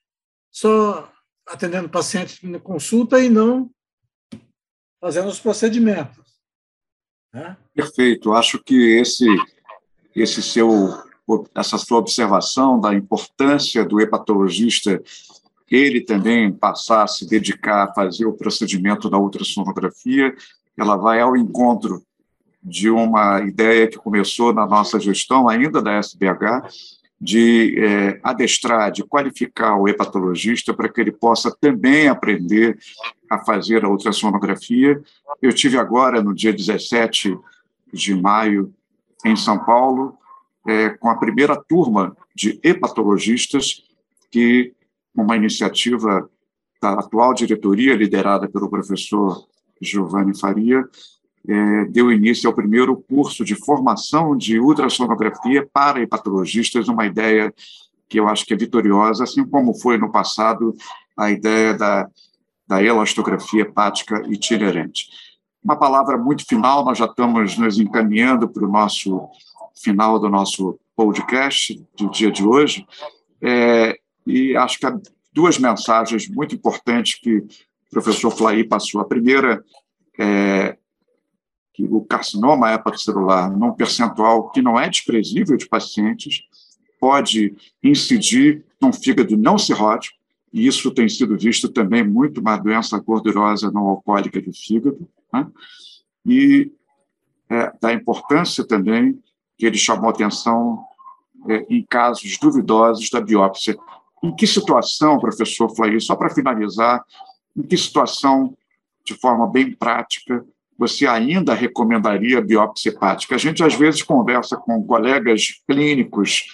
só 0.51 1.11
atendendo 1.47 1.89
pacientes 1.89 2.43
na 2.43 2.59
consulta 2.59 3.21
e 3.21 3.29
não 3.29 3.71
fazendo 5.01 5.29
os 5.29 5.41
procedimentos. 5.41 6.41
Né? 7.33 7.57
Perfeito. 7.75 8.33
Acho 8.33 8.63
que 8.63 8.99
esse, 8.99 9.27
esse 10.15 10.43
seu, 10.43 10.69
essa 11.55 11.79
sua 11.79 11.99
observação 11.99 12.81
da 12.81 12.95
importância 12.95 13.85
do 13.85 14.01
hepatologista 14.01 15.03
ele 15.71 16.01
também 16.01 16.53
passar 16.53 17.05
a 17.05 17.07
se 17.07 17.27
dedicar 17.27 17.85
a 17.85 17.95
fazer 17.95 18.27
o 18.27 18.33
procedimento 18.33 19.09
da 19.09 19.17
ultrassonografia, 19.17 20.35
ela 20.77 20.97
vai 20.97 21.21
ao 21.21 21.37
encontro 21.37 22.05
de 22.63 22.91
uma 22.91 23.41
ideia 23.41 23.89
que 23.89 23.97
começou 23.97 24.53
na 24.53 24.67
nossa 24.67 25.01
gestão, 25.01 25.49
ainda 25.49 25.81
da 25.81 25.95
SBH, 25.95 26.69
de 27.21 27.79
é, 27.79 28.21
adestrar, 28.23 28.91
de 28.91 29.05
qualificar 29.05 29.77
o 29.77 29.87
hepatologista 29.87 30.73
para 30.73 30.89
que 30.89 31.01
ele 31.01 31.13
possa 31.13 31.55
também 31.61 32.09
aprender 32.09 32.79
a 33.29 33.39
fazer 33.39 33.85
a 33.85 33.89
ultrassonografia. 33.89 35.01
Eu 35.43 35.53
tive 35.53 35.77
agora, 35.77 36.23
no 36.23 36.35
dia 36.35 36.53
17 36.53 37.39
de 37.93 38.15
maio, 38.15 38.73
em 39.25 39.37
São 39.37 39.59
Paulo, 39.59 40.17
é, 40.67 40.91
com 40.91 41.11
a 41.11 41.17
primeira 41.17 41.57
turma 41.57 42.17
de 42.35 42.59
hepatologistas 42.63 43.85
que 44.31 44.73
uma 45.15 45.37
iniciativa 45.37 46.29
da 46.81 46.93
atual 46.95 47.35
diretoria, 47.35 47.95
liderada 47.95 48.49
pelo 48.49 48.71
professor 48.71 49.47
Giovanni 49.81 50.39
Faria, 50.39 50.89
é, 51.49 51.85
deu 51.87 52.13
início 52.13 52.49
ao 52.49 52.55
primeiro 52.55 52.97
curso 52.97 53.45
de 53.45 53.55
formação 53.55 54.37
de 54.37 54.59
ultrassonografia 54.59 55.69
para 55.73 56.01
hepatologistas, 56.01 56.89
uma 56.89 57.07
ideia 57.07 57.53
que 58.09 58.19
eu 58.19 58.29
acho 58.29 58.45
que 58.45 58.53
é 58.53 58.57
vitoriosa, 58.57 59.25
assim 59.25 59.45
como 59.45 59.73
foi 59.75 59.97
no 59.97 60.11
passado 60.11 60.75
a 61.17 61.31
ideia 61.31 61.75
da, 61.75 62.09
da 62.67 62.83
elastografia 62.83 63.63
hepática 63.63 64.23
itinerante. 64.29 65.09
Uma 65.63 65.77
palavra 65.77 66.17
muito 66.17 66.45
final, 66.47 66.85
nós 66.85 66.99
já 66.99 67.05
estamos 67.05 67.57
nos 67.57 67.79
encaminhando 67.79 68.49
para 68.49 68.65
o 68.65 68.71
nosso 68.71 69.29
final 69.83 70.19
do 70.19 70.29
nosso 70.29 70.79
podcast 70.97 71.83
do 71.97 72.11
dia 72.11 72.31
de 72.31 72.45
hoje. 72.45 72.87
É, 73.41 73.99
e 74.27 74.57
acho 74.57 74.79
que 74.79 74.87
há 74.87 74.99
duas 75.33 75.59
mensagens 75.59 76.29
muito 76.29 76.55
importantes 76.55 77.19
que 77.21 77.37
o 77.39 77.49
professor 77.91 78.31
Flaí 78.31 78.65
passou. 78.65 79.01
A 79.01 79.07
primeira 79.07 79.63
é 80.19 80.77
que 81.81 81.95
o 81.95 82.03
carcinoma 82.03 82.73
hepatocelular, 82.73 83.51
num 83.57 83.73
percentual 83.73 84.51
que 84.51 84.61
não 84.61 84.79
é 84.79 84.89
desprezível 84.89 85.57
de 85.57 85.67
pacientes, 85.67 86.43
pode 87.01 87.55
incidir 87.83 88.65
num 88.81 88.93
fígado 88.93 89.37
não 89.37 89.57
cirrótico, 89.57 90.19
e 90.53 90.67
isso 90.67 90.91
tem 90.91 91.09
sido 91.09 91.39
visto 91.39 91.69
também 91.69 92.07
muito 92.07 92.41
uma 92.41 92.57
doença 92.57 92.99
gordurosa 92.99 93.71
não 93.71 93.89
alcoólica 93.89 94.41
do 94.41 94.53
fígado, 94.53 95.09
né? 95.33 95.47
e 96.27 96.71
é, 97.49 97.73
da 97.81 97.93
importância 97.93 98.67
também 98.67 99.19
que 99.57 99.65
ele 99.65 99.79
chamou 99.79 100.11
atenção 100.11 100.85
é, 101.49 101.67
em 101.71 101.83
casos 101.83 102.37
duvidosos 102.39 103.09
da 103.11 103.21
biópsia 103.21 103.77
em 104.23 104.35
que 104.35 104.47
situação, 104.47 105.19
professor 105.19 105.75
Flair, 105.75 105.99
só 106.03 106.15
para 106.15 106.29
finalizar, 106.29 107.03
em 107.57 107.63
que 107.63 107.77
situação, 107.77 108.55
de 109.03 109.15
forma 109.15 109.47
bem 109.47 109.73
prática, 109.73 110.45
você 110.81 111.07
ainda 111.07 111.53
recomendaria 111.53 112.41
biópsia 112.41 112.89
hepática? 112.89 113.35
A 113.35 113.39
gente, 113.39 113.63
às 113.63 113.75
vezes, 113.75 114.03
conversa 114.03 114.57
com 114.57 114.83
colegas 114.83 115.61
clínicos, 115.69 116.47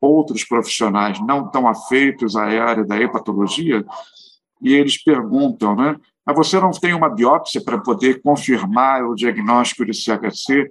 outros 0.00 0.42
profissionais 0.42 1.24
não 1.24 1.48
tão 1.48 1.68
afeitos 1.68 2.34
à 2.34 2.42
área 2.42 2.84
da 2.84 3.00
hepatologia, 3.00 3.86
e 4.60 4.74
eles 4.74 5.00
perguntam, 5.00 5.76
né? 5.76 5.96
Mas 6.26 6.36
você 6.36 6.58
não 6.58 6.72
tem 6.72 6.92
uma 6.92 7.08
biópsia 7.08 7.62
para 7.62 7.78
poder 7.78 8.20
confirmar 8.20 9.04
o 9.04 9.14
diagnóstico 9.14 9.86
de 9.86 9.94
CHC? 9.94 10.68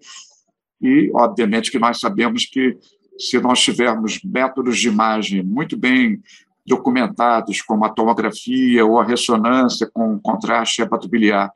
E, 0.82 1.10
obviamente, 1.14 1.72
que 1.72 1.80
nós 1.80 2.02
sabemos 2.02 2.46
que 2.46 2.78
se 3.18 3.40
nós 3.40 3.62
tivermos 3.62 4.20
métodos 4.22 4.78
de 4.78 4.90
imagem 4.90 5.42
muito 5.42 5.78
bem 5.78 6.22
documentados, 6.66 7.62
como 7.62 7.86
a 7.86 7.90
tomografia 7.90 8.86
ou 8.86 9.00
a 9.00 9.06
ressonância 9.06 9.90
com 9.94 10.20
contraste 10.20 10.82
hepatobiliar, 10.82 11.50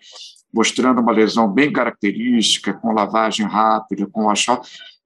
mostrando 0.54 1.02
uma 1.02 1.12
lesão 1.12 1.52
bem 1.52 1.72
característica, 1.72 2.74
com 2.74 2.94
lavagem 2.94 3.46
rápida, 3.46 4.08
com 4.08 4.30
achal, 4.30 4.62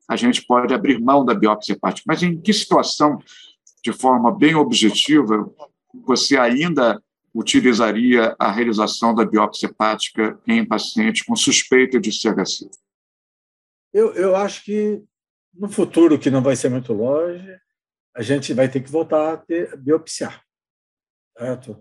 a 0.08 0.16
gente 0.16 0.46
pode 0.46 0.74
abrir 0.74 1.00
mão 1.00 1.26
da 1.26 1.34
biópsia 1.34 1.74
hepática. 1.74 2.04
Mas 2.08 2.22
em 2.24 2.40
que 2.40 2.54
situação, 2.54 3.20
de 3.84 3.92
forma 3.92 4.36
bem 4.36 4.56
objetiva, 4.56 5.50
você 6.06 6.38
ainda 6.38 7.02
utilizaria 7.34 8.36
a 8.40 8.52
realização 8.52 9.14
da 9.14 9.26
biópsia 9.26 9.68
hepática 9.68 10.40
em 10.48 10.66
pacientes 10.66 11.24
com 11.24 11.36
suspeita 11.36 12.00
de 12.00 12.12
CHC? 12.12 12.70
Eu, 13.94 14.14
eu 14.14 14.36
acho 14.36 14.64
que 14.64 15.04
no 15.54 15.70
futuro, 15.70 16.20
que 16.20 16.30
não 16.30 16.42
vai 16.42 16.56
ser 16.56 16.70
muito 16.70 16.94
longe, 16.94 17.58
a 18.16 18.22
gente 18.22 18.54
vai 18.54 18.70
ter 18.70 18.82
que 18.82 18.92
voltar 18.92 19.34
a 19.34 19.38
ter, 19.38 19.76
biopsiar, 19.78 20.42
certo? 21.38 21.78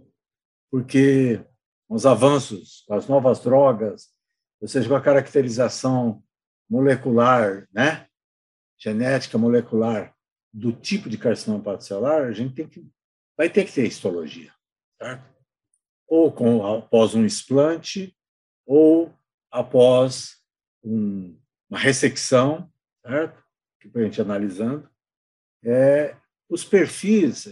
Porque 0.70 1.44
os 1.88 2.06
avanços, 2.06 2.84
as 2.90 3.06
novas 3.06 3.40
drogas, 3.40 4.08
ou 4.60 4.68
seja, 4.68 4.88
com 4.88 4.94
a 4.94 5.00
caracterização 5.00 6.22
molecular, 6.68 7.68
né, 7.72 8.06
genética 8.78 9.38
molecular 9.38 10.14
do 10.52 10.72
tipo 10.72 11.08
de 11.08 11.18
carcinoma 11.18 11.60
hepatocelular, 11.60 12.24
a 12.24 12.32
gente 12.32 12.54
tem 12.54 12.68
que, 12.68 12.86
vai 13.36 13.50
ter 13.50 13.64
que 13.64 13.72
ter 13.72 13.86
histologia, 13.86 14.52
certo? 14.98 15.34
Ou 16.06 16.32
com, 16.32 16.64
após 16.64 17.14
um 17.14 17.24
explante, 17.24 18.16
ou 18.66 19.12
após 19.50 20.36
um, 20.82 21.38
uma 21.68 21.78
ressecção, 21.78 22.70
certo? 23.04 23.44
que 23.90 23.98
a 23.98 24.02
gente 24.02 24.20
analisando, 24.20 24.88
é 25.62 26.16
os 26.48 26.64
perfis. 26.64 27.46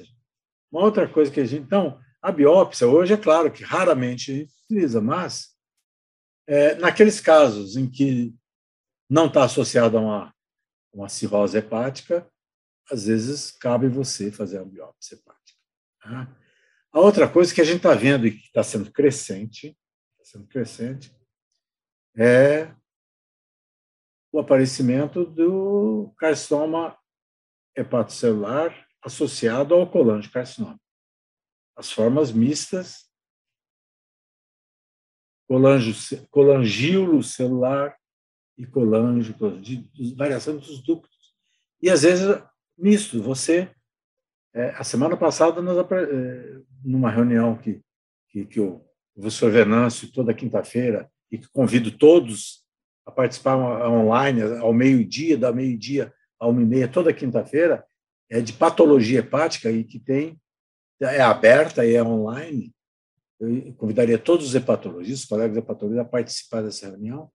Uma 0.71 0.83
outra 0.83 1.09
coisa 1.09 1.31
que 1.31 1.41
a 1.41 1.45
gente. 1.45 1.63
Então, 1.63 2.01
a 2.23 2.31
biópsia, 2.31 2.87
hoje 2.87 3.15
é 3.15 3.17
claro 3.17 3.51
que 3.51 3.65
raramente 3.65 4.49
utiliza, 4.65 5.01
mas 5.01 5.57
é, 6.47 6.77
naqueles 6.77 7.21
casos 7.21 7.77
em 7.77 7.91
que 7.91 8.33
não 9.11 9.27
está 9.27 9.45
associado 9.45 9.99
a 9.99 10.01
uma, 10.01 10.35
uma 10.93 11.09
cirrose 11.09 11.59
hepática, 11.59 12.31
às 12.91 13.07
vezes 13.07 13.51
cabe 13.51 13.89
você 13.89 14.31
fazer 14.31 14.59
a 14.59 14.65
biópsia 14.65 15.17
hepática. 15.17 15.59
Tá? 16.01 16.37
A 16.93 17.01
outra 17.01 17.29
coisa 17.29 17.53
que 17.53 17.61
a 17.61 17.65
gente 17.65 17.79
está 17.79 17.95
vendo 17.95 18.27
e 18.27 18.31
que 18.31 18.47
está 18.47 18.63
sendo 18.63 18.93
crescente, 18.93 19.77
está 20.21 20.39
sendo 20.39 20.47
crescente, 20.47 21.15
é 22.17 22.73
o 24.31 24.39
aparecimento 24.39 25.25
do 25.25 26.15
carcinoma 26.17 26.97
hepatocelular 27.77 28.87
associado 29.03 29.75
ao 29.75 29.91
colangiocarcinoma. 29.91 30.79
As 31.77 31.91
formas 31.91 32.33
mistas, 32.33 33.11
colangio 36.31 37.23
celular 37.23 37.97
e 38.57 38.67
colangio, 38.67 39.35
variação 40.17 40.57
dos 40.57 40.83
ductos. 40.83 41.35
E, 41.81 41.91
às 41.91 42.03
vezes, 42.03 42.43
misto. 42.77 43.23
Você, 43.23 43.71
é, 44.55 44.71
a 44.71 44.85
semana 44.85 45.17
passada, 45.17 45.61
nós, 45.61 45.79
é, 45.91 46.61
numa 46.85 47.11
reunião 47.11 47.57
que, 47.57 47.81
que, 48.29 48.45
que 48.47 48.61
o 48.61 48.85
professor 49.15 49.51
Venâncio, 49.51 50.13
toda 50.13 50.35
quinta-feira, 50.35 51.11
e 51.31 51.39
que 51.39 51.49
convido 51.49 51.91
todos 51.91 52.63
a 53.07 53.11
participar 53.11 53.57
online 53.57 54.43
ao 54.59 54.73
meio-dia, 54.73 55.37
da 55.37 55.53
meio-dia 55.53 56.13
a 56.39 56.47
uma 56.47 56.63
e 56.63 56.67
meia, 56.67 56.89
toda 56.89 57.13
quinta-feira, 57.13 57.85
é 58.31 58.41
de 58.41 58.53
patologia 58.53 59.21
hepática 59.21 59.71
e 59.71 59.85
que 59.85 59.99
tem 59.99 60.41
é 61.05 61.21
aberta 61.21 61.85
e 61.85 61.95
é 61.95 62.03
online. 62.03 62.73
Eu 63.41 63.75
convidaria 63.75 64.19
todos 64.19 64.47
os 64.47 64.55
hepatologistas, 64.55 65.29
colegas 65.29 65.57
hepatologistas, 65.57 66.07
a 66.07 66.09
participar 66.09 66.63
dessa 66.63 66.89
reunião, 66.89 67.31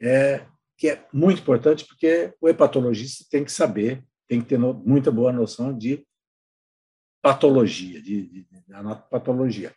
é, 0.00 0.46
que 0.76 0.88
é 0.88 1.06
muito 1.12 1.40
importante 1.40 1.86
porque 1.86 2.34
o 2.40 2.48
hepatologista 2.48 3.24
tem 3.30 3.44
que 3.44 3.52
saber, 3.52 4.04
tem 4.28 4.40
que 4.40 4.46
ter 4.46 4.58
no, 4.58 4.74
muita 4.74 5.10
boa 5.10 5.32
noção 5.32 5.76
de 5.76 6.06
patologia, 7.22 8.00
de, 8.00 8.26
de, 8.26 8.44
de 8.44 8.64
patologia. 9.10 9.74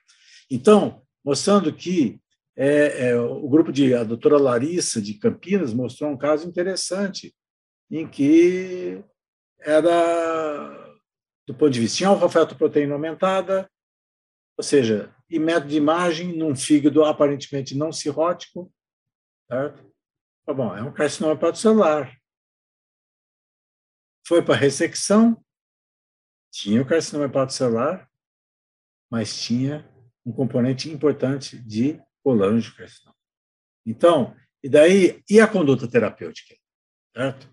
Então, 0.50 1.02
mostrando 1.24 1.74
que 1.74 2.22
é, 2.56 3.10
é, 3.10 3.20
o 3.20 3.50
grupo 3.50 3.72
de 3.72 3.94
a 3.96 4.04
doutora 4.04 4.38
Larissa 4.38 5.02
de 5.02 5.16
Campinas 5.16 5.74
mostrou 5.74 6.12
um 6.12 6.18
caso 6.18 6.48
interessante 6.48 7.34
em 7.90 8.08
que 8.08 9.04
era 9.60 10.83
do 11.48 11.54
ponto 11.54 11.72
de 11.72 11.80
vista 11.80 11.98
tinha 11.98 12.10
alfa-fetoproteína 12.10 12.94
aumentada, 12.94 13.70
ou 14.58 14.64
seja, 14.64 15.14
e 15.30 15.40
método 15.40 15.70
de 15.70 15.78
imagem 15.78 16.38
num 16.38 16.56
fígado 16.56 17.04
aparentemente 17.04 17.76
não 17.76 17.92
cirrótico, 17.92 18.72
certo? 19.50 19.92
Tá 20.46 20.54
bom, 20.54 20.76
é 20.76 20.82
um 20.82 20.94
carcinoma 20.94 21.34
hepatocelular. 21.34 22.18
Foi 24.26 24.42
para 24.42 24.56
ressecção, 24.56 25.44
tinha 26.52 26.82
o 26.82 26.86
carcinoma 26.86 27.26
hepatocelular, 27.26 28.10
mas 29.10 29.42
tinha 29.42 29.90
um 30.26 30.32
componente 30.32 30.90
importante 30.90 31.58
de 31.60 32.02
colangiocarcinoma. 32.24 33.18
Então, 33.86 34.36
e 34.64 34.70
daí, 34.70 35.22
e 35.30 35.42
a 35.42 35.48
conduta 35.48 35.90
terapêutica? 35.90 36.56
Certo? 37.14 37.53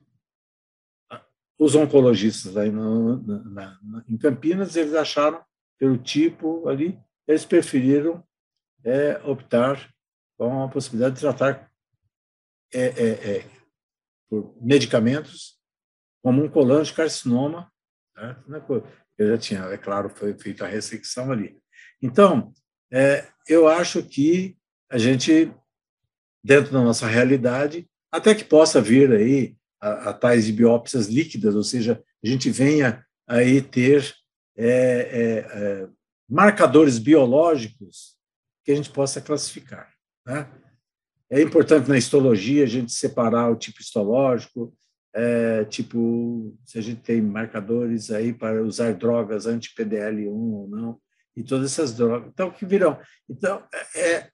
Os 1.60 1.74
oncologistas 1.74 2.56
aí 2.56 2.70
na, 2.70 3.16
na, 3.18 4.04
em 4.08 4.16
Campinas, 4.16 4.76
eles 4.76 4.94
acharam, 4.94 5.44
pelo 5.78 5.98
tipo 5.98 6.66
ali, 6.66 6.98
eles 7.28 7.44
preferiram 7.44 8.24
é, 8.82 9.20
optar 9.26 9.92
com 10.38 10.62
a 10.64 10.68
possibilidade 10.70 11.16
de 11.16 11.20
tratar 11.20 11.70
é, 12.72 12.86
é, 12.86 13.36
é 13.36 13.50
por 14.26 14.56
medicamentos 14.58 15.58
como 16.22 16.42
um 16.42 16.48
colangiocarcinoma, 16.48 17.70
certo? 18.16 18.50
Né? 18.50 18.64
eu 19.18 19.28
já 19.28 19.38
tinha, 19.38 19.60
é 19.64 19.76
claro, 19.76 20.08
foi 20.08 20.32
feita 20.38 20.64
a 20.64 20.68
ressecção 20.68 21.30
ali. 21.30 21.60
Então, 22.00 22.54
é, 22.90 23.28
eu 23.46 23.68
acho 23.68 24.02
que 24.02 24.56
a 24.90 24.96
gente, 24.96 25.52
dentro 26.42 26.72
da 26.72 26.80
nossa 26.82 27.06
realidade, 27.06 27.86
até 28.10 28.34
que 28.34 28.44
possa 28.44 28.80
vir 28.80 29.12
aí 29.12 29.59
a, 29.80 30.10
a 30.10 30.12
tais 30.12 30.50
biópsias 30.50 31.06
líquidas, 31.06 31.54
ou 31.54 31.62
seja, 31.62 32.02
a 32.22 32.28
gente 32.28 32.50
venha 32.50 33.04
aí 33.26 33.62
ter 33.62 34.14
é, 34.56 34.66
é, 34.66 35.38
é, 35.38 35.88
marcadores 36.28 36.98
biológicos 36.98 38.16
que 38.64 38.72
a 38.72 38.74
gente 38.74 38.90
possa 38.90 39.20
classificar. 39.20 39.90
Né? 40.26 40.48
É 41.30 41.40
importante 41.40 41.88
na 41.88 41.96
histologia 41.96 42.64
a 42.64 42.68
gente 42.68 42.92
separar 42.92 43.50
o 43.50 43.56
tipo 43.56 43.80
histológico, 43.80 44.76
é, 45.14 45.64
tipo, 45.64 46.56
se 46.64 46.78
a 46.78 46.82
gente 46.82 47.00
tem 47.00 47.20
marcadores 47.20 48.10
aí 48.10 48.32
para 48.32 48.62
usar 48.62 48.94
drogas 48.94 49.46
anti-PDL1 49.46 50.28
ou 50.28 50.68
não, 50.68 51.00
e 51.36 51.42
todas 51.42 51.72
essas 51.72 51.94
drogas. 51.94 52.28
Então, 52.28 52.50
que 52.50 52.66
virão? 52.66 53.00
Então, 53.28 53.64
é, 53.96 54.30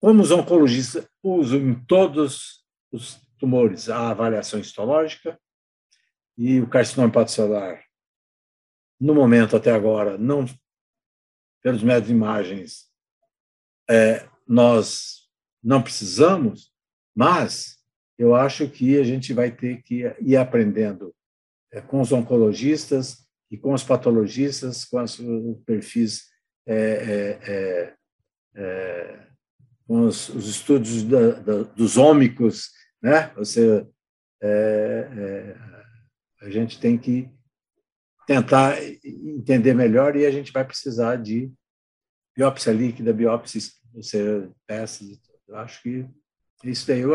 como 0.00 0.22
os 0.22 0.30
oncologistas 0.30 1.06
usam 1.22 1.58
em 1.58 1.74
todos 1.86 2.62
os 2.92 3.23
tumores 3.38 3.88
a 3.88 4.10
avaliação 4.10 4.60
histológica 4.60 5.38
e 6.36 6.60
o 6.60 6.68
carcinoma 6.68 7.08
hepatocelular, 7.08 7.84
no 9.00 9.14
momento 9.14 9.56
até 9.56 9.70
agora, 9.70 10.16
não 10.18 10.44
pelos 11.62 11.82
métodos 11.82 12.08
de 12.08 12.14
imagens, 12.14 12.90
é, 13.88 14.28
nós 14.46 15.28
não 15.62 15.82
precisamos, 15.82 16.72
mas 17.14 17.78
eu 18.18 18.34
acho 18.34 18.68
que 18.68 18.98
a 18.98 19.02
gente 19.02 19.32
vai 19.32 19.50
ter 19.50 19.82
que 19.82 20.04
ir 20.20 20.36
aprendendo 20.36 21.14
é, 21.72 21.80
com 21.80 22.00
os 22.00 22.12
oncologistas 22.12 23.26
e 23.50 23.56
com 23.56 23.72
os 23.72 23.82
patologistas, 23.82 24.84
com 24.84 25.02
os 25.02 25.18
perfis, 25.64 26.28
é, 26.66 26.74
é, 26.76 27.52
é, 27.52 27.94
é, 28.56 29.26
com 29.86 30.06
os, 30.06 30.28
os 30.28 30.48
estudos 30.48 31.02
da, 31.04 31.30
da, 31.32 31.62
dos 31.62 31.96
ômicos, 31.96 32.70
né? 33.04 33.30
Você, 33.36 33.86
é, 34.42 35.54
a 36.40 36.48
gente 36.48 36.80
tem 36.80 36.96
que 36.96 37.28
tentar 38.26 38.82
entender 39.04 39.74
melhor 39.74 40.16
e 40.16 40.24
a 40.24 40.30
gente 40.30 40.50
vai 40.50 40.64
precisar 40.64 41.16
de 41.16 41.52
biópsia 42.34 42.72
líquida, 42.72 43.12
biópsia, 43.12 43.60
você 43.92 44.48
peças. 44.66 45.20
Eu 45.46 45.56
acho 45.56 45.82
que 45.82 46.06
isso 46.64 46.86
daí, 46.86 47.00
eu, 47.00 47.12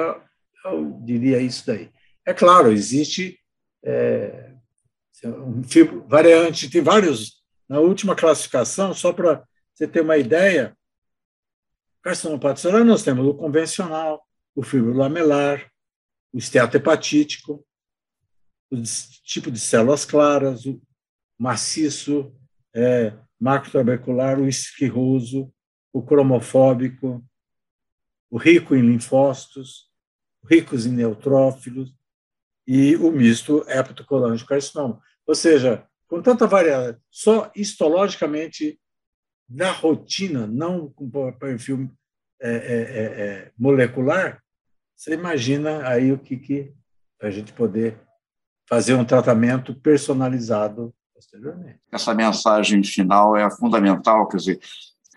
eu 0.66 1.02
diria 1.04 1.42
isso 1.42 1.66
daí. 1.66 1.90
É 2.24 2.36
claro, 2.36 2.72
existe 2.72 3.40
é, 3.84 4.54
um 5.26 5.64
fibro, 5.64 6.06
variante, 6.08 6.70
tem 6.70 6.84
vários. 6.84 7.40
Na 7.68 7.80
última 7.80 8.16
classificação, 8.16 8.94
só 8.94 9.12
para 9.12 9.44
você 9.74 9.88
ter 9.88 10.02
uma 10.02 10.18
ideia, 10.18 10.78
carcinoma 12.04 12.38
hepatocelular 12.38 12.86
nós 12.86 13.04
temos 13.04 13.26
o 13.26 13.34
convencional, 13.34 14.24
o 14.56 14.62
fibrolamelar, 14.62 15.68
o 16.34 16.38
esteato 16.38 16.78
hepatítico, 16.78 17.66
o 18.72 18.82
tipo 19.24 19.50
de 19.50 19.60
células 19.60 20.06
claras, 20.06 20.66
o 20.66 20.82
maciço, 21.38 22.34
é, 22.74 23.14
macrotrabecular, 23.40 24.40
o 24.40 24.48
esquirroso, 24.48 25.52
o 25.92 26.04
cromofóbico, 26.04 27.26
o 28.30 28.38
rico 28.38 28.76
em 28.76 28.82
linfócitos, 28.82 29.90
ricos 30.46 30.86
em 30.86 30.92
neutrófilos 30.92 31.94
e 32.68 32.96
o 32.96 33.12
misto 33.12 33.66
hepatocolangiocarcinoma. 33.68 35.02
Ou 35.26 35.34
seja, 35.34 35.88
com 36.08 36.22
tanta 36.22 36.46
variedade, 36.46 37.00
só 37.10 37.52
histologicamente 37.56 38.80
na 39.50 39.72
rotina, 39.72 40.46
não 40.46 40.90
com 40.92 41.10
perfil 41.34 41.92
é, 42.40 42.52
é, 42.52 42.54
é, 42.54 43.22
é, 43.22 43.52
molecular, 43.58 44.44
você 45.00 45.14
imagina 45.14 45.88
aí 45.88 46.12
o 46.12 46.18
que, 46.18 46.36
que 46.36 46.74
a 47.22 47.30
gente 47.30 47.54
poder 47.54 47.98
fazer 48.68 48.96
um 48.96 49.06
tratamento 49.06 49.74
personalizado 49.74 50.94
posteriormente. 51.16 51.80
Essa 51.90 52.14
mensagem 52.14 52.84
final 52.84 53.36
é 53.38 53.50
fundamental, 53.50 54.28
quer 54.28 54.38
dizer, 54.38 54.60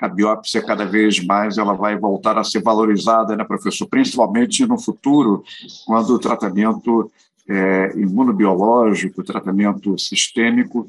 a 0.00 0.08
biópsia 0.08 0.64
cada 0.64 0.84
vez 0.84 1.24
mais 1.24 1.58
ela 1.58 1.74
vai 1.74 1.98
voltar 1.98 2.38
a 2.38 2.44
ser 2.44 2.62
valorizada, 2.62 3.36
né, 3.36 3.44
professor? 3.44 3.88
Principalmente 3.88 4.64
no 4.66 4.78
futuro, 4.78 5.42
quando 5.84 6.10
o 6.10 6.18
tratamento 6.18 7.10
é, 7.48 7.92
imunobiológico, 7.96 9.24
tratamento 9.24 9.98
sistêmico, 9.98 10.88